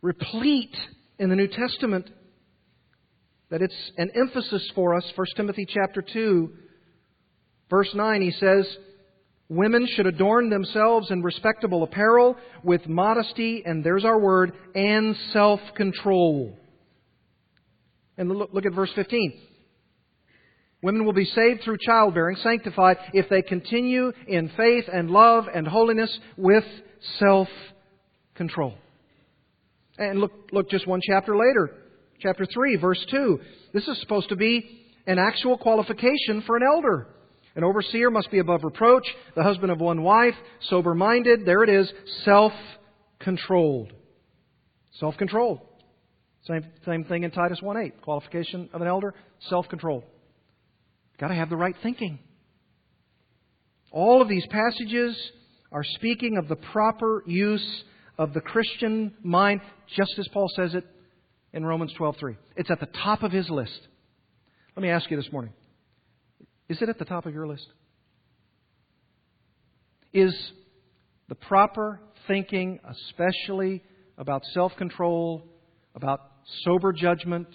[0.03, 0.75] replete
[1.19, 2.11] in the New Testament
[3.51, 5.05] that it's an emphasis for us.
[5.15, 6.51] 1 Timothy chapter 2,
[7.71, 8.67] verse 9, he says,
[9.49, 15.61] Women should adorn themselves in respectable apparel with modesty, and there's our word, and self
[15.77, 16.57] control.
[18.17, 19.41] And look, at verse 15.
[20.83, 25.67] Women will be saved through childbearing, sanctified, if they continue in faith and love and
[25.67, 26.65] holiness with
[27.19, 27.49] self
[28.35, 28.75] control.
[29.99, 31.71] And look, look just one chapter later,
[32.21, 33.41] chapter 3, verse 2.
[33.73, 37.13] This is supposed to be an actual qualification for an elder.
[37.57, 40.35] An overseer must be above reproach, the husband of one wife,
[40.69, 41.47] sober minded.
[41.47, 41.93] There it is,
[42.25, 42.53] self
[43.21, 43.93] controlled.
[44.99, 45.61] Self controlled.
[46.47, 48.03] Same, same thing in Titus 1 8.
[48.03, 49.14] Qualification of an elder,
[49.49, 50.05] self controlled.
[51.19, 52.19] Got to have the right thinking.
[53.90, 55.17] All of these passages
[55.71, 57.85] are speaking of the proper use
[58.19, 59.61] of the Christian mind,
[59.97, 60.85] just as Paul says it
[61.53, 62.37] in Romans 12:3.
[62.57, 63.88] It's at the top of his list.
[64.77, 65.53] Let me ask you this morning.
[66.68, 67.66] Is it at the top of your list?
[70.12, 70.35] Is
[71.29, 73.83] the proper thinking, especially
[74.16, 75.44] about self control,
[75.94, 76.20] about
[76.62, 77.48] sober judgment,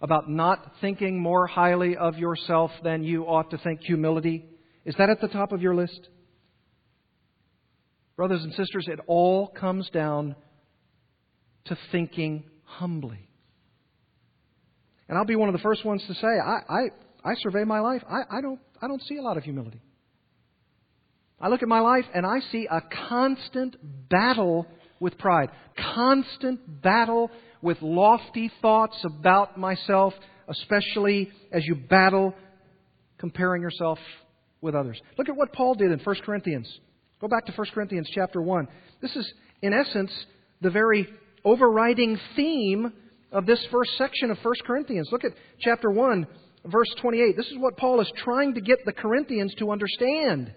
[0.00, 4.44] about not thinking more highly of yourself than you ought to think, humility,
[4.84, 6.08] is that at the top of your list?
[8.16, 10.34] Brothers and sisters, it all comes down
[11.66, 13.28] to thinking humbly.
[15.08, 16.82] And I'll be one of the first ones to say, I, I,
[17.24, 18.02] I survey my life.
[18.08, 19.80] I, I, don't, I don't see a lot of humility.
[21.40, 23.76] I look at my life and I see a constant
[24.08, 24.66] battle
[25.00, 25.50] with pride,
[25.94, 27.30] constant battle
[27.60, 30.14] with lofty thoughts about myself,
[30.48, 32.34] especially as you battle
[33.18, 33.98] comparing yourself
[34.60, 35.00] with others.
[35.18, 36.68] Look at what Paul did in 1 Corinthians.
[37.20, 38.68] Go back to 1 Corinthians chapter 1.
[39.00, 39.32] This is,
[39.62, 40.12] in essence,
[40.60, 41.08] the very
[41.44, 42.92] overriding theme
[43.32, 45.08] of this first section of 1 Corinthians.
[45.10, 46.26] Look at chapter 1,
[46.64, 47.36] verse 28.
[47.36, 50.52] This is what Paul is trying to get the Corinthians to understand.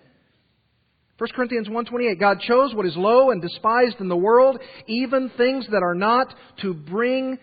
[1.18, 5.66] 1 Corinthians 1:28 God chose what is low and despised in the world even things
[5.72, 7.40] that are not to bring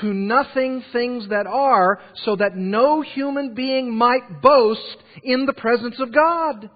[0.00, 6.00] to nothing things that are so that no human being might boast in the presence
[6.00, 6.68] of God.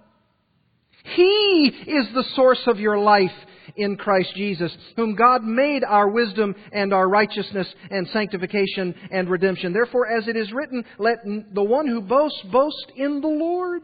[1.14, 3.32] He is the source of your life
[3.76, 9.72] in Christ Jesus, whom God made our wisdom and our righteousness and sanctification and redemption.
[9.72, 13.82] Therefore, as it is written, let the one who boasts boast in the Lord.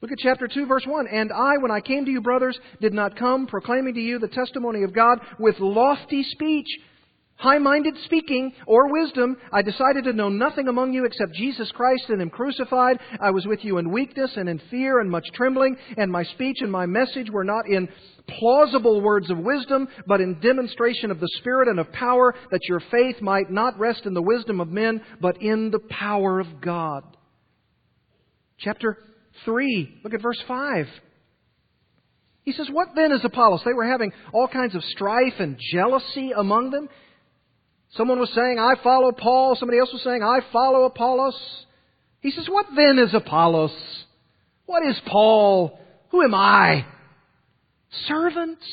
[0.00, 1.08] Look at chapter 2, verse 1.
[1.08, 4.28] And I, when I came to you, brothers, did not come proclaiming to you the
[4.28, 6.68] testimony of God with lofty speech
[7.38, 12.04] high minded speaking or wisdom, I decided to know nothing among you except Jesus Christ
[12.08, 12.98] and Him crucified.
[13.20, 16.58] I was with you in weakness and in fear and much trembling, and my speech
[16.60, 17.88] and my message were not in
[18.38, 22.80] plausible words of wisdom, but in demonstration of the Spirit and of power, that your
[22.90, 27.04] faith might not rest in the wisdom of men, but in the power of God.
[28.58, 28.98] Chapter
[29.44, 30.86] 3, look at verse 5.
[32.42, 33.60] He says, What then is Apollos?
[33.64, 36.88] They were having all kinds of strife and jealousy among them.
[37.96, 39.56] Someone was saying, I follow Paul.
[39.58, 41.38] Somebody else was saying, I follow Apollos.
[42.20, 43.72] He says, What then is Apollos?
[44.66, 45.78] What is Paul?
[46.10, 46.84] Who am I?
[48.06, 48.64] Servants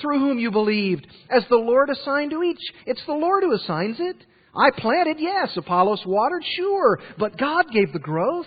[0.00, 2.60] through whom you believed, as the Lord assigned to each.
[2.84, 4.16] It's the Lord who assigns it.
[4.54, 5.56] I planted, yes.
[5.56, 6.98] Apollos watered, sure.
[7.18, 8.46] But God gave the growth.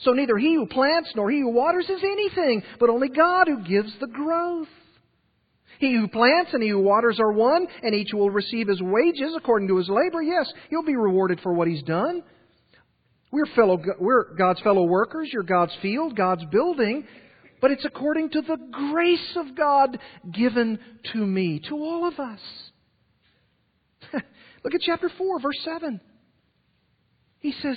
[0.00, 3.62] So neither he who plants nor he who waters is anything, but only God who
[3.62, 4.68] gives the growth.
[5.82, 9.34] He who plants and he who waters are one, and each will receive his wages
[9.36, 10.22] according to his labor.
[10.22, 12.22] Yes, he'll be rewarded for what he's done.
[13.32, 15.30] We're, fellow, we're God's fellow workers.
[15.32, 17.04] You're God's field, God's building.
[17.60, 19.98] But it's according to the grace of God
[20.32, 20.78] given
[21.14, 22.40] to me, to all of us.
[24.62, 26.00] Look at chapter 4, verse 7.
[27.40, 27.76] He says,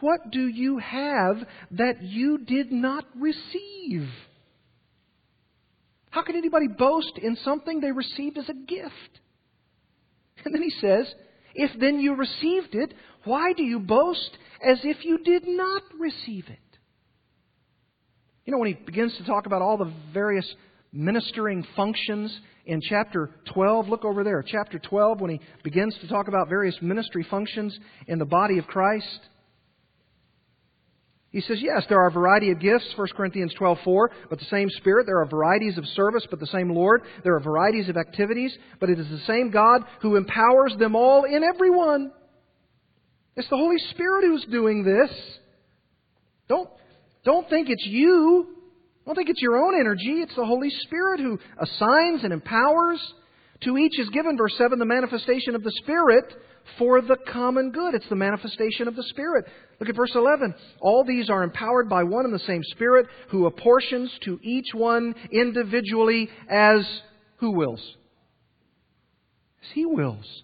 [0.00, 1.36] What do you have
[1.70, 4.06] that you did not receive?
[6.10, 9.20] How can anybody boast in something they received as a gift?
[10.44, 11.12] And then he says,
[11.54, 12.94] If then you received it,
[13.24, 14.30] why do you boast
[14.62, 16.58] as if you did not receive it?
[18.44, 20.46] You know, when he begins to talk about all the various
[20.92, 22.34] ministering functions
[22.66, 23.88] in chapter 12.
[23.88, 28.18] Look over there, chapter 12, when he begins to talk about various ministry functions in
[28.18, 29.20] the body of Christ.
[31.30, 34.70] He says, yes, there are a variety of gifts, 1 Corinthians 12:4, but the same
[34.70, 35.04] Spirit.
[35.04, 37.02] There are varieties of service, but the same Lord.
[37.22, 41.24] There are varieties of activities, but it is the same God who empowers them all
[41.24, 42.12] in everyone.
[43.36, 45.10] It's the Holy Spirit who's doing this.
[46.48, 46.70] Don't,
[47.24, 48.56] don't think it's you.
[49.04, 50.22] Don't think it's your own energy.
[50.22, 53.00] It's the Holy Spirit who assigns and empowers.
[53.64, 56.24] To each is given, verse 7, the manifestation of the Spirit
[56.78, 57.94] for the common good.
[57.94, 59.44] It's the manifestation of the Spirit.
[59.80, 60.54] Look at verse 11.
[60.80, 65.14] All these are empowered by one and the same Spirit who apportions to each one
[65.30, 66.80] individually as
[67.36, 67.80] who wills?
[69.62, 70.42] As He wills.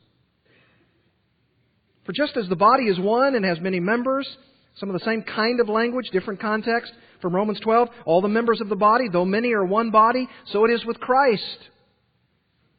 [2.04, 4.28] For just as the body is one and has many members,
[4.76, 8.60] some of the same kind of language, different context from Romans 12, all the members
[8.60, 11.58] of the body, though many are one body, so it is with Christ.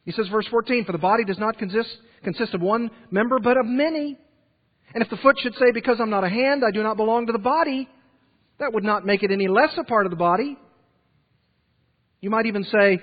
[0.04, 1.88] He says, verse 14, For the body does not consist,
[2.22, 4.16] consist of one member, but of many.
[4.96, 7.26] And if the foot should say, Because I'm not a hand, I do not belong
[7.26, 7.86] to the body,
[8.58, 10.56] that would not make it any less a part of the body.
[12.22, 12.98] You might even say,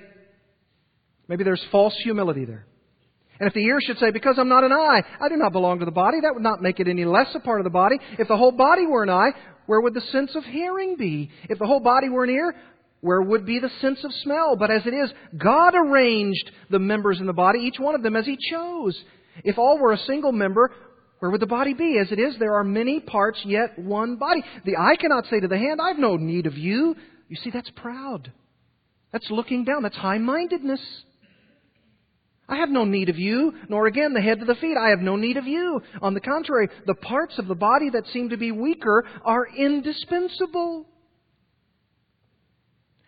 [1.28, 2.66] maybe there's false humility there.
[3.40, 5.78] And if the ear should say, Because I'm not an eye, I do not belong
[5.80, 8.00] to the body, that would not make it any less a part of the body.
[8.18, 9.30] If the whole body were an eye,
[9.68, 11.30] where would the sense of hearing be?
[11.48, 12.56] If the whole body were an ear,
[13.02, 14.56] where would be the sense of smell?
[14.56, 18.16] But as it is, God arranged the members in the body, each one of them
[18.16, 19.00] as He chose.
[19.44, 20.72] If all were a single member,
[21.24, 21.98] where would the body be?
[21.98, 24.44] As it is, there are many parts, yet one body.
[24.66, 26.98] The eye cannot say to the hand, I've no need of you.
[27.30, 28.30] You see, that's proud.
[29.14, 29.84] That's looking down.
[29.84, 30.82] That's high mindedness.
[32.50, 34.76] I have no need of you, nor again the head to the feet.
[34.76, 35.82] I have no need of you.
[36.02, 40.88] On the contrary, the parts of the body that seem to be weaker are indispensable.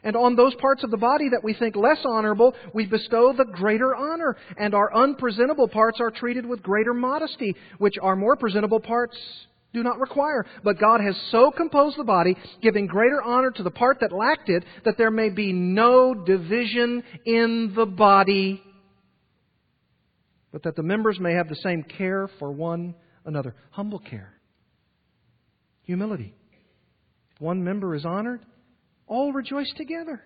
[0.06, 3.44] And on those parts of the body that we think less honorable, we bestow the
[3.44, 4.38] greater honor.
[4.56, 9.18] And our unpresentable parts are treated with greater modesty, which our more presentable parts
[9.74, 10.46] do not require.
[10.64, 14.48] But God has so composed the body, giving greater honor to the part that lacked
[14.48, 18.62] it, that there may be no division in the body,
[20.52, 22.94] but that the members may have the same care for one
[23.26, 23.56] another.
[23.72, 24.34] Humble care.
[25.82, 26.36] Humility.
[27.40, 28.46] One member is honored,
[29.08, 30.22] all rejoice together.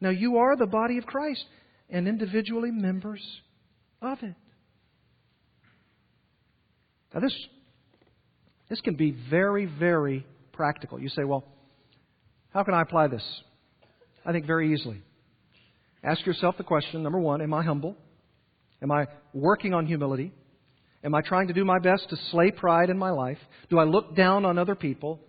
[0.00, 1.44] Now you are the body of Christ
[1.90, 3.22] and individually members
[4.00, 4.34] of it.
[7.12, 7.34] Now this
[8.68, 11.00] this can be very, very practical.
[11.00, 11.44] You say, well,
[12.52, 13.24] how can I apply this?
[14.26, 15.02] I think very easily.
[16.04, 17.96] Ask yourself the question number one, am I humble?
[18.82, 20.32] Am I working on humility?
[21.02, 23.38] Am I trying to do my best to slay pride in my life?
[23.70, 25.20] Do I look down on other people?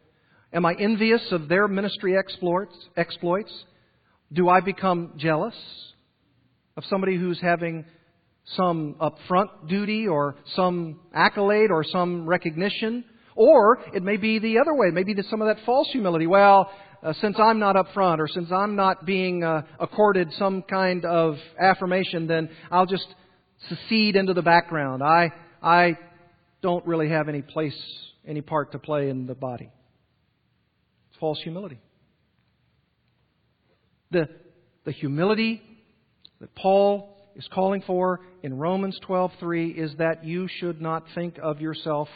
[0.51, 2.75] Am I envious of their ministry exploits?
[2.97, 3.53] exploits?
[4.33, 5.55] Do I become jealous
[6.75, 7.85] of somebody who's having
[8.55, 13.03] some upfront duty or some accolade or some recognition?
[13.35, 14.87] Or it may be the other way.
[14.91, 16.25] Maybe some of that false humility.
[16.25, 16.71] Well,
[17.03, 21.05] uh, since I'm not up front or since I'm not being uh, accorded some kind
[21.05, 23.07] of affirmation, then I'll just
[23.69, 25.03] secede into the background.
[25.03, 25.31] I,
[25.61, 25.97] I
[26.61, 27.79] don't really have any place,
[28.27, 29.69] any part to play in the body
[31.19, 31.79] false humility.
[34.11, 34.27] The,
[34.85, 35.61] the humility
[36.39, 41.61] that Paul is calling for in Romans 12:3 is that you should not think of
[41.61, 42.09] yourself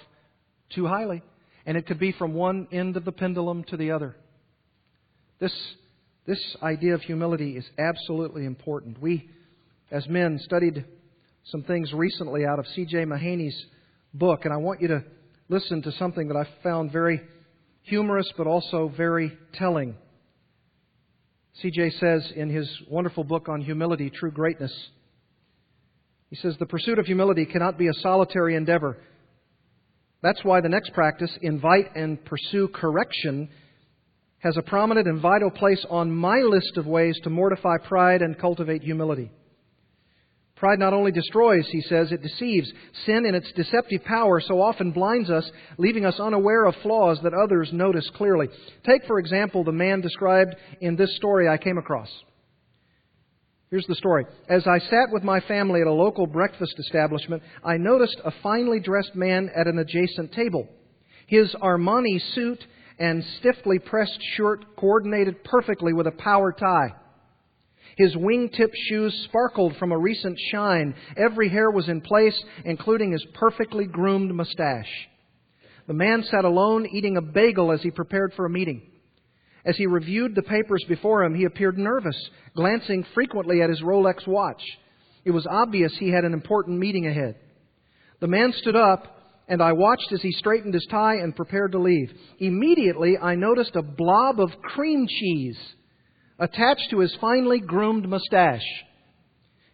[0.73, 1.21] too highly,
[1.65, 4.15] and it could be from one end of the pendulum to the other.
[5.39, 5.53] This
[6.25, 9.01] this idea of humility is absolutely important.
[9.01, 9.29] We
[9.91, 10.85] as men studied
[11.45, 13.05] some things recently out of C.J.
[13.05, 13.65] Mahaney's
[14.13, 15.03] book, and I want you to
[15.49, 17.21] listen to something that I found very
[17.83, 19.95] humorous but also very telling.
[21.63, 24.73] CJ says in his wonderful book on humility, True Greatness,
[26.29, 28.97] he says, The pursuit of humility cannot be a solitary endeavor.
[30.23, 33.49] That's why the next practice, invite and pursue correction,
[34.39, 38.39] has a prominent and vital place on my list of ways to mortify pride and
[38.39, 39.29] cultivate humility.
[40.55, 42.71] Pride not only destroys, he says, it deceives.
[43.05, 47.33] Sin in its deceptive power so often blinds us, leaving us unaware of flaws that
[47.33, 48.47] others notice clearly.
[48.85, 52.09] Take, for example, the man described in this story I came across.
[53.71, 54.25] Here's the story.
[54.47, 58.79] As I sat with my family at a local breakfast establishment, I noticed a finely
[58.79, 60.69] dressed man at an adjacent table.
[61.25, 62.63] His Armani suit
[62.99, 66.93] and stiffly pressed shirt coordinated perfectly with a power tie.
[67.97, 70.95] His wingtip shoes sparkled from a recent shine.
[71.15, 75.09] Every hair was in place, including his perfectly groomed mustache.
[75.87, 78.81] The man sat alone eating a bagel as he prepared for a meeting.
[79.65, 82.17] As he reviewed the papers before him, he appeared nervous,
[82.55, 84.61] glancing frequently at his Rolex watch.
[85.23, 87.35] It was obvious he had an important meeting ahead.
[88.19, 91.79] The man stood up, and I watched as he straightened his tie and prepared to
[91.79, 92.11] leave.
[92.39, 95.57] Immediately, I noticed a blob of cream cheese
[96.43, 98.65] attached to his finely groomed mustache.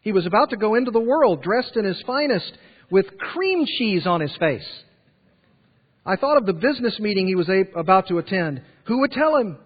[0.01, 2.51] He was about to go into the world dressed in his finest
[2.91, 4.67] with cream cheese on his face.
[6.05, 8.61] I thought of the business meeting he was about to attend.
[8.85, 9.57] Who would tell him?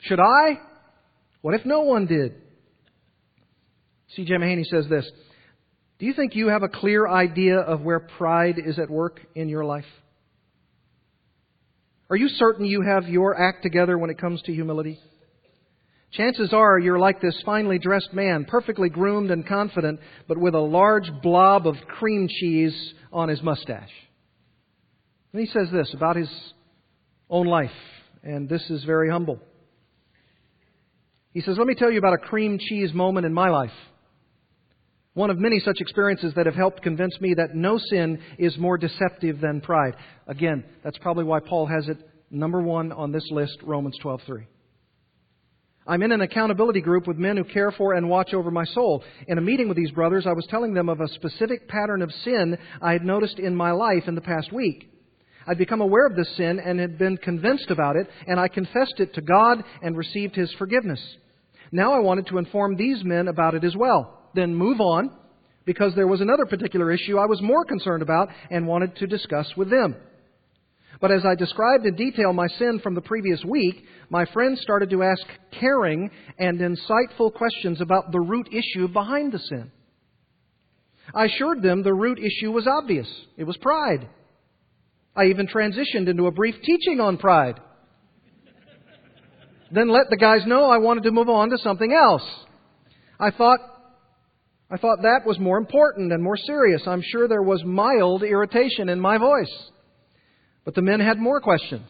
[0.00, 0.60] Should I?
[1.40, 2.34] What if no one did?
[4.14, 4.34] C.J.
[4.34, 5.10] Mahaney says this
[5.98, 9.48] Do you think you have a clear idea of where pride is at work in
[9.48, 9.84] your life?
[12.10, 14.98] Are you certain you have your act together when it comes to humility?
[16.12, 20.60] Chances are you're like this finely dressed man, perfectly groomed and confident, but with a
[20.60, 23.90] large blob of cream cheese on his mustache.
[25.32, 26.30] And he says this about his
[27.28, 27.70] own life,
[28.24, 29.38] and this is very humble.
[31.32, 33.70] He says, Let me tell you about a cream cheese moment in my life.
[35.14, 38.78] One of many such experiences that have helped convince me that no sin is more
[38.78, 39.94] deceptive than pride.
[40.26, 41.98] Again, that's probably why Paul has it
[42.30, 44.46] number one on this list, Romans 12:3.
[45.86, 49.02] I'm in an accountability group with men who care for and watch over my soul.
[49.26, 52.12] In a meeting with these brothers, I was telling them of a specific pattern of
[52.22, 54.88] sin I had noticed in my life in the past week.
[55.46, 58.98] I'd become aware of this sin and had been convinced about it, and I confessed
[58.98, 61.00] it to God and received His forgiveness.
[61.72, 65.10] Now I wanted to inform these men about it as well, then move on,
[65.64, 69.50] because there was another particular issue I was more concerned about and wanted to discuss
[69.56, 69.96] with them.
[71.00, 74.90] But as I described in detail my sin from the previous week, my friends started
[74.90, 75.22] to ask
[75.58, 79.70] caring and insightful questions about the root issue behind the sin.
[81.14, 83.08] I assured them the root issue was obvious.
[83.36, 84.08] It was pride.
[85.16, 87.58] I even transitioned into a brief teaching on pride.
[89.72, 92.22] then let the guys know I wanted to move on to something else.
[93.18, 93.60] I thought
[94.72, 96.82] I thought that was more important and more serious.
[96.86, 99.52] I'm sure there was mild irritation in my voice.
[100.64, 101.88] But the men had more questions.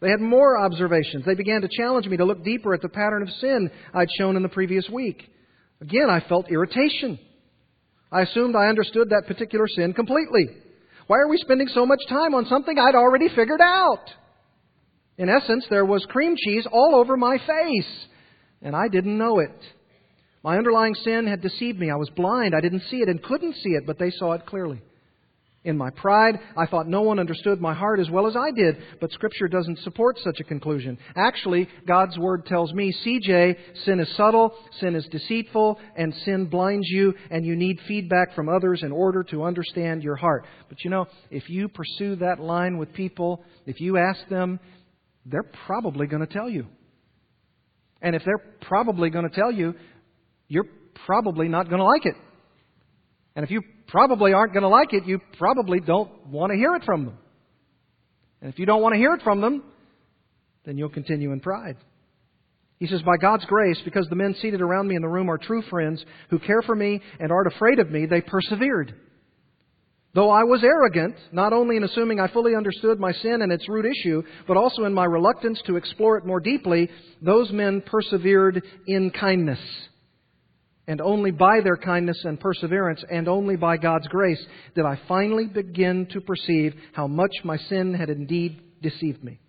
[0.00, 1.24] They had more observations.
[1.24, 4.36] They began to challenge me to look deeper at the pattern of sin I'd shown
[4.36, 5.22] in the previous week.
[5.80, 7.18] Again, I felt irritation.
[8.12, 10.48] I assumed I understood that particular sin completely.
[11.06, 14.04] Why are we spending so much time on something I'd already figured out?
[15.18, 18.06] In essence, there was cream cheese all over my face,
[18.60, 19.64] and I didn't know it.
[20.42, 21.90] My underlying sin had deceived me.
[21.90, 22.54] I was blind.
[22.54, 24.82] I didn't see it and couldn't see it, but they saw it clearly.
[25.66, 28.76] In my pride, I thought no one understood my heart as well as I did,
[29.00, 30.96] but Scripture doesn't support such a conclusion.
[31.16, 36.86] Actually, God's Word tells me, CJ, sin is subtle, sin is deceitful, and sin blinds
[36.88, 40.44] you, and you need feedback from others in order to understand your heart.
[40.68, 44.60] But you know, if you pursue that line with people, if you ask them,
[45.24, 46.66] they're probably going to tell you.
[48.00, 49.74] And if they're probably going to tell you,
[50.46, 50.68] you're
[51.06, 52.14] probably not going to like it.
[53.36, 56.74] And if you probably aren't going to like it, you probably don't want to hear
[56.74, 57.18] it from them.
[58.40, 59.62] And if you don't want to hear it from them,
[60.64, 61.76] then you'll continue in pride.
[62.78, 65.38] He says, By God's grace, because the men seated around me in the room are
[65.38, 68.94] true friends who care for me and aren't afraid of me, they persevered.
[70.14, 73.68] Though I was arrogant, not only in assuming I fully understood my sin and its
[73.68, 76.88] root issue, but also in my reluctance to explore it more deeply,
[77.20, 79.58] those men persevered in kindness.
[80.88, 85.46] And only by their kindness and perseverance, and only by God's grace, did I finally
[85.46, 89.40] begin to perceive how much my sin had indeed deceived me.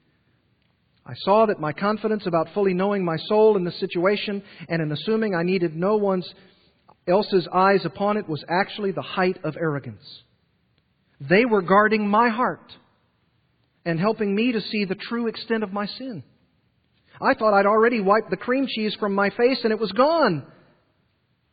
[1.06, 4.92] I saw that my confidence about fully knowing my soul in the situation and in
[4.92, 6.28] assuming I needed no one's
[7.08, 10.04] else's eyes upon it was actually the height of arrogance.
[11.22, 12.74] They were guarding my heart
[13.86, 16.24] and helping me to see the true extent of my sin.
[17.22, 20.46] I thought I'd already wiped the cream cheese from my face and it was gone.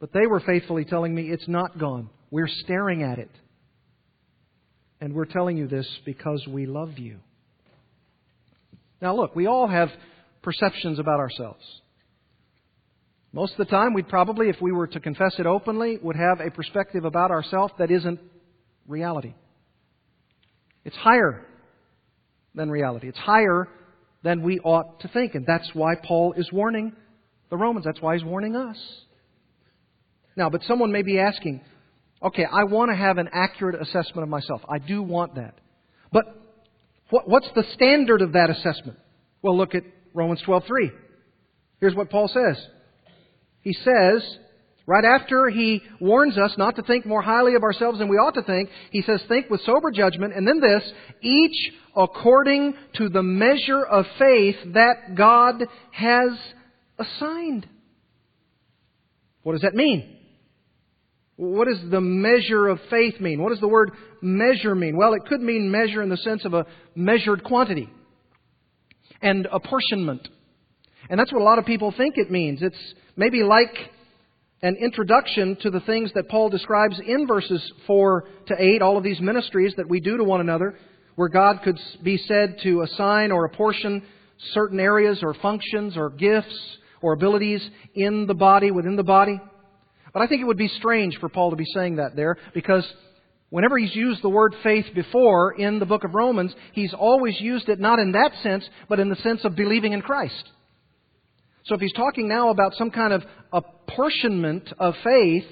[0.05, 2.11] But they were faithfully telling me it's not gone.
[2.31, 3.31] We're staring at it.
[5.01, 7.21] And we're telling you this because we love you.
[9.01, 9.89] Now, look, we all have
[10.43, 11.65] perceptions about ourselves.
[13.33, 16.39] Most of the time, we'd probably, if we were to confess it openly, would have
[16.47, 18.21] a perspective about ourselves that isn't
[18.87, 19.33] reality.
[20.85, 21.47] It's higher
[22.55, 23.09] than reality.
[23.09, 23.71] It's higher
[24.23, 25.35] than we ought to think.
[25.35, 26.93] And that's why Paul is warning
[27.49, 27.87] the Romans.
[27.87, 28.77] That's why he's warning us.
[30.37, 31.61] Now, but someone may be asking,
[32.23, 34.63] okay, I want to have an accurate assessment of myself.
[34.69, 35.55] I do want that.
[36.13, 36.25] But
[37.11, 38.99] what, what's the standard of that assessment?
[39.43, 40.91] Well, look at Romans 12:3.
[41.81, 42.57] Here's what Paul says.
[43.61, 44.39] He says,
[44.87, 48.35] Right after he warns us not to think more highly of ourselves than we ought
[48.35, 50.35] to think, he says, Think with sober judgment.
[50.35, 50.83] And then this,
[51.23, 56.31] each according to the measure of faith that God has
[56.99, 57.67] assigned.
[59.43, 60.19] What does that mean?
[61.37, 63.43] What does the measure of faith mean?
[63.43, 63.91] What does the word
[64.23, 64.97] measure mean?
[64.97, 67.89] Well, it could mean measure in the sense of a measured quantity
[69.21, 70.29] and apportionment.
[71.11, 72.63] And that's what a lot of people think it means.
[72.63, 73.75] It's maybe like
[74.63, 79.05] an introduction to the things that Paul describes in verses 4 to 8, all of
[79.05, 80.79] these ministries that we do to one another,
[81.17, 84.03] where God could be said to assign or apportion
[84.53, 87.63] certain areas or functions or gifts or abilities
[87.95, 89.39] in the body, within the body.
[90.15, 92.87] But I think it would be strange for Paul to be saying that there because
[93.51, 97.69] whenever he's used the word faith before in the book of Romans, he's always used
[97.69, 100.51] it not in that sense, but in the sense of believing in Christ.
[101.65, 105.47] So if he's talking now about some kind of apportionment of faith,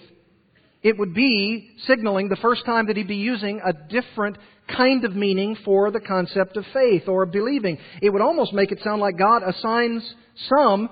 [0.83, 4.37] it would be signaling the first time that he'd be using a different
[4.77, 7.79] kind of meaning for the concept of faith or believing.
[8.01, 10.15] It would almost make it sound like God assigns
[10.49, 10.89] some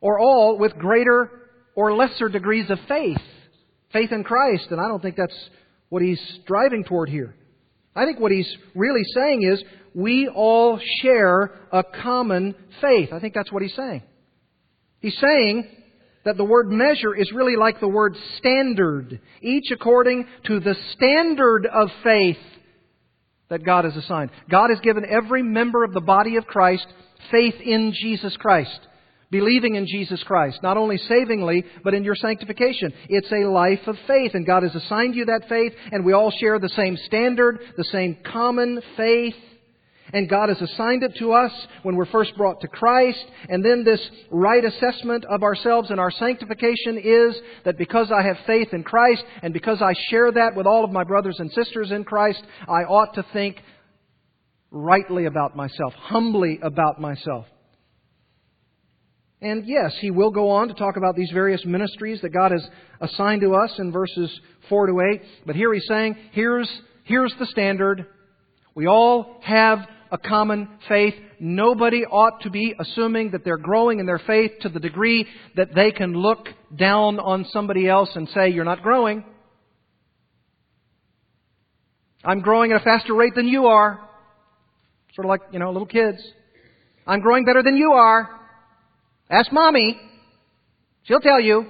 [0.00, 1.30] or all with greater
[1.76, 3.20] or lesser degrees of faith.
[3.92, 5.48] Faith in Christ, and I don't think that's
[5.88, 7.36] what he's striving toward here.
[7.94, 9.62] I think what he's really saying is
[9.94, 13.12] we all share a common faith.
[13.12, 14.02] I think that's what he's saying.
[15.00, 15.68] He's saying
[16.24, 21.66] that the word measure is really like the word standard, each according to the standard
[21.66, 22.36] of faith
[23.48, 24.30] that God has assigned.
[24.50, 26.86] God has given every member of the body of Christ
[27.30, 28.80] faith in Jesus Christ,
[29.30, 32.92] believing in Jesus Christ, not only savingly, but in your sanctification.
[33.08, 36.30] It's a life of faith, and God has assigned you that faith, and we all
[36.30, 39.34] share the same standard, the same common faith.
[40.12, 41.50] And God has assigned it to us
[41.82, 43.24] when we're first brought to Christ.
[43.48, 44.00] And then this
[44.30, 49.24] right assessment of ourselves and our sanctification is that because I have faith in Christ
[49.42, 52.84] and because I share that with all of my brothers and sisters in Christ, I
[52.84, 53.56] ought to think
[54.70, 57.46] rightly about myself, humbly about myself.
[59.40, 62.66] And yes, he will go on to talk about these various ministries that God has
[63.00, 64.30] assigned to us in verses
[64.68, 65.22] 4 to 8.
[65.44, 66.70] But here he's saying, here's,
[67.04, 68.06] here's the standard.
[68.74, 69.80] We all have
[70.10, 71.14] a common faith.
[71.38, 75.26] Nobody ought to be assuming that they're growing in their faith to the degree
[75.56, 79.24] that they can look down on somebody else and say, You're not growing.
[82.24, 84.00] I'm growing at a faster rate than you are.
[85.14, 86.18] Sort of like, you know, little kids.
[87.06, 88.35] I'm growing better than you are.
[89.28, 89.98] Ask mommy.
[91.04, 91.66] She'll tell you.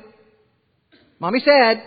[1.19, 1.83] Mommy said.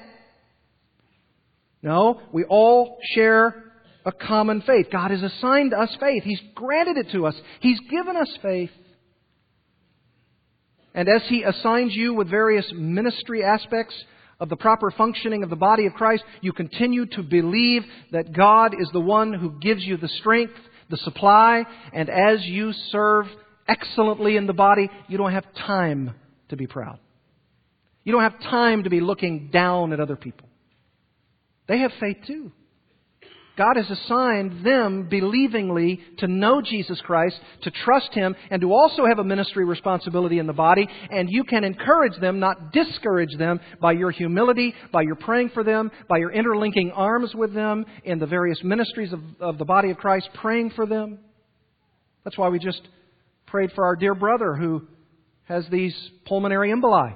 [1.82, 3.64] No, we all share
[4.06, 4.88] a common faith.
[4.92, 6.24] God has assigned us faith.
[6.24, 7.36] He's granted it to us.
[7.60, 8.72] He's given us faith.
[10.94, 13.96] And as He assigns you with various ministry aspects
[14.40, 18.74] of the proper functioning of the body of Christ, you continue to believe that God
[18.80, 20.54] is the one who gives you the strength,
[20.90, 23.28] the supply, and as you serve
[23.70, 26.16] excellently in the body, you don't have time
[26.50, 27.00] to be proud.
[28.04, 30.50] You don't have time to be looking down at other people.
[31.68, 32.52] They have faith too.
[33.60, 39.06] God has assigned them believingly to know Jesus Christ, to trust Him, and to also
[39.06, 40.88] have a ministry responsibility in the body.
[41.12, 45.66] And you can encourage them, not discourage them, by your humility, by your praying for
[45.66, 49.92] them, by your interlinking arms with them in the various ministries of, of the body
[49.92, 51.20] of Christ, praying for them.
[52.24, 52.82] That's why we just
[53.50, 54.88] prayed for our dear brother who
[55.44, 55.96] has these
[56.26, 57.16] pulmonary emboli.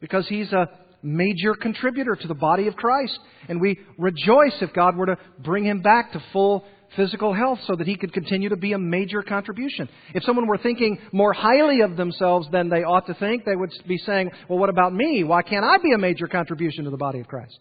[0.00, 0.68] Because he's a
[1.02, 3.18] major contributor to the body of Christ.
[3.48, 6.64] And we rejoice if God were to bring him back to full
[6.96, 9.88] physical health so that he could continue to be a major contribution.
[10.14, 13.70] If someone were thinking more highly of themselves than they ought to think, they would
[13.86, 15.24] be saying, Well, what about me?
[15.24, 17.58] Why can't I be a major contribution to the body of Christ?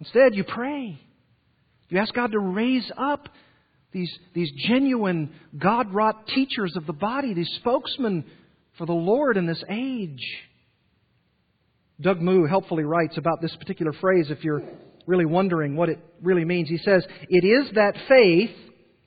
[0.00, 0.98] Instead, you pray.
[1.88, 3.28] You ask God to raise up
[3.96, 8.26] these, these genuine, God wrought teachers of the body, these spokesmen
[8.76, 10.22] for the Lord in this age.
[11.98, 14.60] Doug Moo helpfully writes about this particular phrase if you're
[15.06, 16.68] really wondering what it really means.
[16.68, 18.50] He says, It is that faith,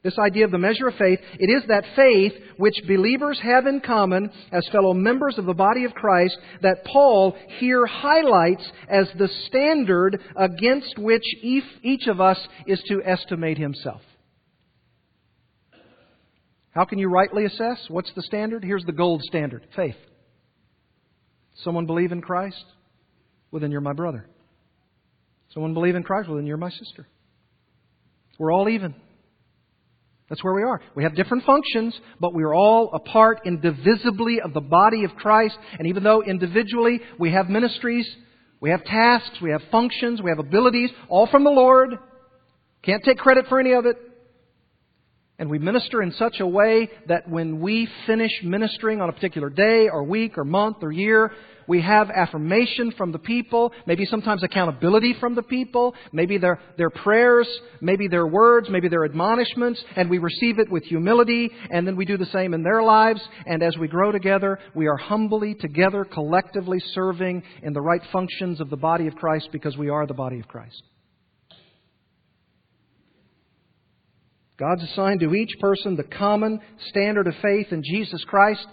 [0.02, 3.82] this idea of the measure of faith, it is that faith which believers have in
[3.82, 9.30] common as fellow members of the body of Christ that Paul here highlights as the
[9.46, 14.02] standard against which each of us is to estimate himself.
[16.80, 17.78] How can you rightly assess?
[17.90, 18.64] What's the standard?
[18.64, 19.98] Here's the gold standard faith.
[21.66, 22.64] Someone believe in Christ?
[23.52, 24.26] Well, then you're my brother.
[25.54, 26.30] Someone believe in Christ?
[26.30, 27.06] Well, then you're my sister.
[28.38, 28.96] We're all even.
[30.30, 30.80] That's where we are.
[30.96, 35.12] We have different functions, but we are all a part indivisibly of the body of
[35.18, 35.58] Christ.
[35.78, 38.10] And even though individually we have ministries,
[38.62, 41.90] we have tasks, we have functions, we have abilities, all from the Lord,
[42.84, 43.98] can't take credit for any of it.
[45.40, 49.50] And we minister in such a way that when we finish ministering on a particular
[49.50, 51.32] day or week or month or year,
[51.66, 56.90] we have affirmation from the people, maybe sometimes accountability from the people, maybe their, their
[56.90, 57.48] prayers,
[57.80, 62.06] maybe their words, maybe their admonishments, and we receive it with humility, and then we
[62.06, 63.22] do the same in their lives.
[63.46, 68.60] And as we grow together, we are humbly together, collectively serving in the right functions
[68.60, 70.82] of the body of Christ because we are the body of Christ.
[74.60, 78.68] God's assigned to each person the common standard of faith in Jesus Christ,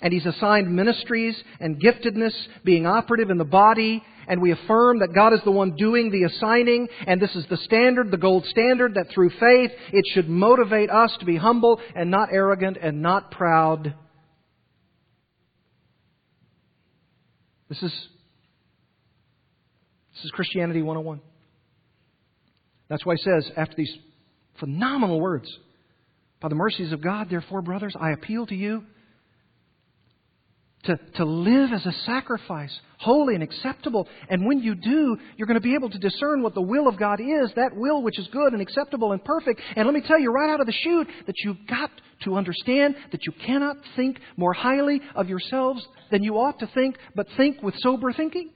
[0.00, 2.32] and He's assigned ministries and giftedness
[2.64, 6.22] being operative in the body, and we affirm that God is the one doing the
[6.22, 10.90] assigning, and this is the standard, the gold standard, that through faith it should motivate
[10.90, 13.94] us to be humble and not arrogant and not proud.
[17.68, 17.92] This is,
[20.14, 21.20] this is Christianity 101.
[22.88, 23.92] That's why he says, after these
[24.58, 25.48] Phenomenal words.
[26.40, 28.84] By the mercies of God, therefore, brothers, I appeal to you
[30.86, 34.08] to, to live as a sacrifice, holy and acceptable.
[34.28, 36.98] And when you do, you're going to be able to discern what the will of
[36.98, 39.60] God is, that will which is good and acceptable and perfect.
[39.74, 41.90] And let me tell you right out of the chute that you've got
[42.24, 46.96] to understand that you cannot think more highly of yourselves than you ought to think,
[47.14, 48.50] but think with sober thinking.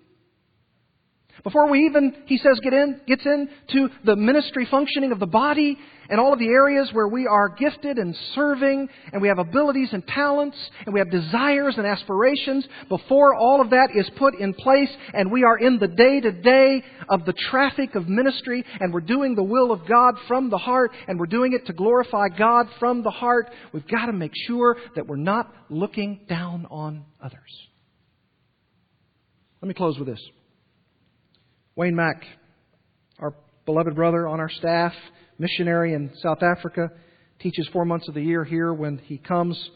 [1.43, 5.79] Before we even, he says, get in, gets into the ministry functioning of the body
[6.11, 9.89] and all of the areas where we are gifted and serving and we have abilities
[9.93, 14.53] and talents and we have desires and aspirations, before all of that is put in
[14.53, 18.93] place and we are in the day to day of the traffic of ministry and
[18.93, 22.29] we're doing the will of God from the heart and we're doing it to glorify
[22.29, 27.05] God from the heart, we've got to make sure that we're not looking down on
[27.23, 27.41] others.
[29.63, 30.21] Let me close with this.
[31.77, 32.25] Wayne Mack,
[33.19, 34.93] our beloved brother on our staff,
[35.39, 36.91] missionary in South Africa,
[37.39, 39.71] teaches four months of the year here when he comes.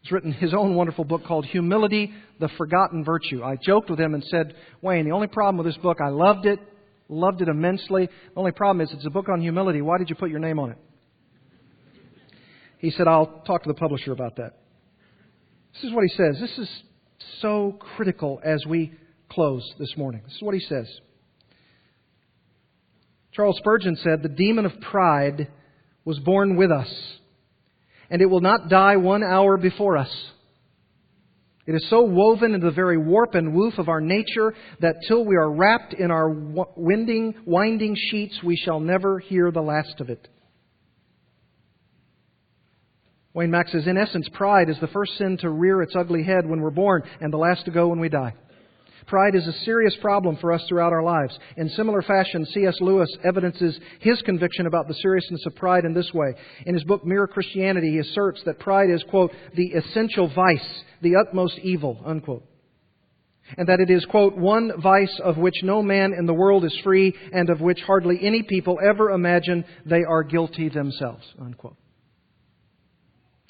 [0.00, 3.42] He's written his own wonderful book called Humility, the Forgotten Virtue.
[3.42, 6.46] I joked with him and said, Wayne, the only problem with this book, I loved
[6.46, 6.58] it,
[7.08, 8.06] loved it immensely.
[8.06, 9.82] The only problem is it's a book on humility.
[9.82, 10.78] Why did you put your name on it?
[12.78, 14.54] He said, I'll talk to the publisher about that.
[15.74, 16.40] This is what he says.
[16.40, 16.68] This is
[17.40, 18.92] so critical as we
[19.30, 20.22] close this morning.
[20.24, 20.86] This is what he says.
[23.32, 25.48] Charles Spurgeon said, The demon of pride
[26.04, 26.92] was born with us,
[28.10, 30.10] and it will not die one hour before us.
[31.66, 35.24] It is so woven into the very warp and woof of our nature that till
[35.24, 40.10] we are wrapped in our winding, winding sheets, we shall never hear the last of
[40.10, 40.26] it.
[43.32, 46.48] Wayne Mack says, in essence, pride is the first sin to rear its ugly head
[46.48, 48.34] when we're born and the last to go when we die.
[49.10, 51.36] Pride is a serious problem for us throughout our lives.
[51.56, 52.76] In similar fashion, C.S.
[52.80, 56.32] Lewis evidences his conviction about the seriousness of pride in this way.
[56.64, 61.16] In his book, Mere Christianity, he asserts that pride is, quote, the essential vice, the
[61.16, 62.44] utmost evil, unquote.
[63.58, 66.78] And that it is, quote, one vice of which no man in the world is
[66.84, 71.76] free and of which hardly any people ever imagine they are guilty themselves, unquote.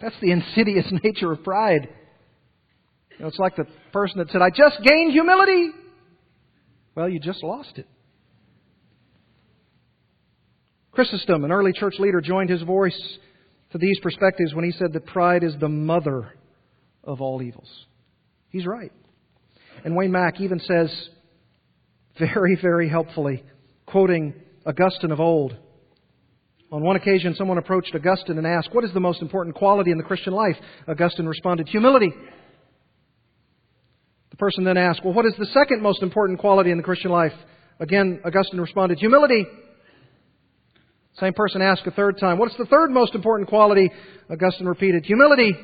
[0.01, 1.91] That's the insidious nature of pride.
[3.21, 5.73] You know, it's like the person that said, I just gained humility.
[6.95, 7.87] Well, you just lost it.
[10.93, 12.99] Chrysostom, an early church leader, joined his voice
[13.73, 16.33] to these perspectives when he said that pride is the mother
[17.05, 17.69] of all evils.
[18.49, 18.91] He's right.
[19.85, 20.91] And Wayne Mack even says,
[22.19, 23.45] very, very helpfully,
[23.85, 24.33] quoting
[24.65, 25.55] Augustine of old,
[26.73, 29.99] on one occasion, someone approached Augustine and asked, What is the most important quality in
[29.99, 30.57] the Christian life?
[30.89, 32.15] Augustine responded, Humility
[34.37, 37.33] person then asked, Well, what is the second most important quality in the Christian life?
[37.81, 39.47] Again, Augustine responded, Humility.
[41.19, 43.91] Same person asked a third time, What's the third most important quality?
[44.31, 45.55] Augustine repeated, Humility.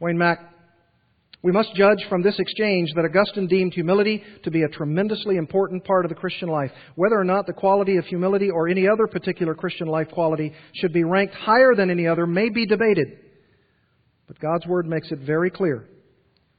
[0.00, 0.40] Wayne Mack,
[1.44, 5.84] we must judge from this exchange that Augustine deemed humility to be a tremendously important
[5.84, 6.70] part of the Christian life.
[6.94, 10.94] Whether or not the quality of humility or any other particular Christian life quality should
[10.94, 13.23] be ranked higher than any other may be debated.
[14.26, 15.86] But God's Word makes it very clear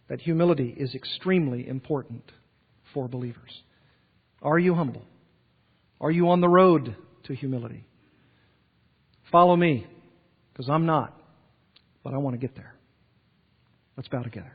[0.07, 2.31] that humility is extremely important
[2.93, 3.63] for believers.
[4.41, 5.05] Are you humble?
[5.99, 7.87] Are you on the road to humility?
[9.31, 9.87] Follow me,
[10.53, 11.19] because I'm not,
[12.03, 12.75] but I want to get there.
[13.97, 14.53] Let's bow together.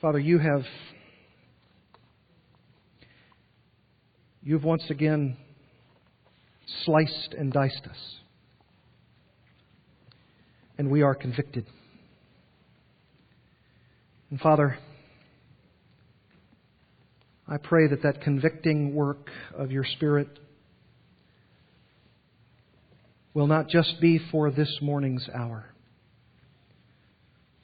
[0.00, 0.62] Father, you have
[4.42, 5.36] you've once again
[6.84, 8.16] sliced and diced us.
[10.78, 11.66] And we are convicted.
[14.30, 14.78] And Father,
[17.46, 20.28] I pray that that convicting work of your Spirit
[23.34, 25.66] will not just be for this morning's hour,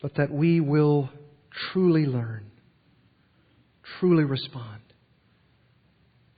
[0.02, 1.10] but that we will
[1.72, 2.50] truly learn,
[3.98, 4.80] truly respond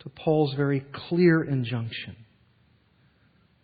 [0.00, 2.16] to Paul's very clear injunction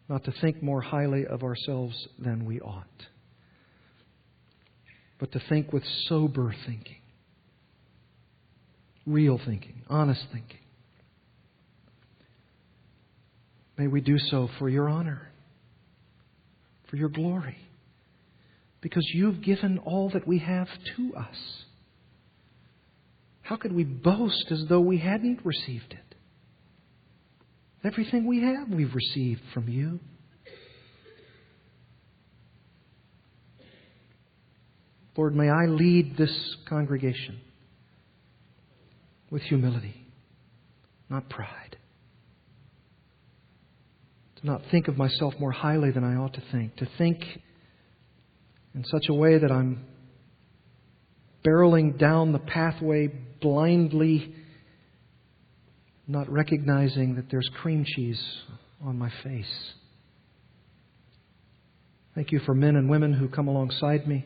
[0.09, 2.87] not to think more highly of ourselves than we ought,
[5.19, 7.01] but to think with sober thinking,
[9.07, 10.59] real thinking, honest thinking.
[13.77, 15.29] May we do so for your honor,
[16.89, 17.59] for your glory,
[18.81, 21.65] because you've given all that we have to us.
[23.43, 26.06] How could we boast as though we hadn't received it?
[27.85, 30.01] Everything we have, we've received from you.
[35.16, 37.41] Lord, may I lead this congregation
[39.31, 40.07] with humility,
[41.09, 41.77] not pride.
[44.41, 46.77] To not think of myself more highly than I ought to think.
[46.77, 47.24] To think
[48.74, 49.87] in such a way that I'm
[51.43, 53.09] barreling down the pathway
[53.41, 54.35] blindly
[56.07, 58.23] not recognizing that there's cream cheese
[58.85, 59.73] on my face.
[62.15, 64.25] Thank you for men and women who come alongside me.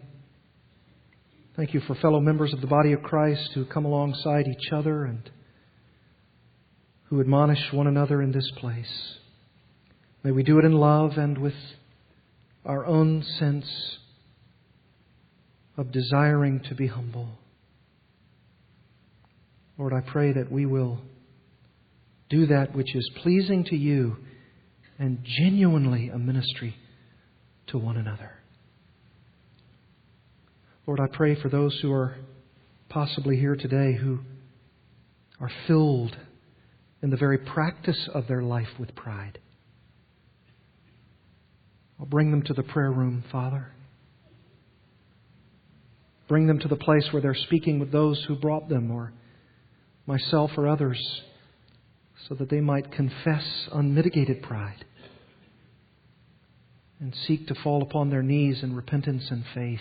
[1.56, 5.04] Thank you for fellow members of the body of Christ who come alongside each other
[5.04, 5.28] and
[7.06, 9.16] who admonish one another in this place.
[10.22, 11.54] May we do it in love and with
[12.64, 13.66] our own sense
[15.76, 17.30] of desiring to be humble.
[19.76, 21.00] Lord, I pray that we will
[22.30, 24.16] do that which is pleasing to you
[24.98, 26.76] and genuinely a ministry
[27.66, 28.30] to one another.
[30.86, 32.16] Lord, I pray for those who are
[32.88, 34.20] possibly here today who
[35.40, 36.16] are filled
[37.02, 39.38] in the very practice of their life with pride.
[41.98, 43.72] I'll bring them to the prayer room, Father.
[46.28, 49.12] Bring them to the place where they're speaking with those who brought them, or
[50.06, 50.98] myself or others
[52.28, 54.84] so that they might confess unmitigated pride
[57.00, 59.80] and seek to fall upon their knees in repentance and faith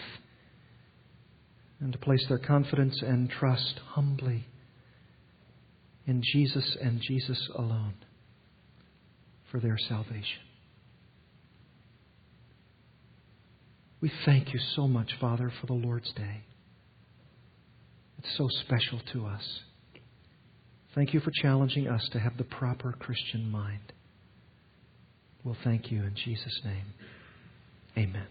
[1.80, 4.46] and to place their confidence and trust humbly
[6.08, 7.94] in Jesus and Jesus alone
[9.52, 10.42] for their salvation.
[14.02, 16.44] We thank you so much, Father, for the Lord's Day.
[18.18, 19.62] It's so special to us.
[20.96, 23.94] Thank you for challenging us to have the proper Christian mind.
[25.44, 26.94] We'll thank you in Jesus' name.
[27.98, 28.28] Amen.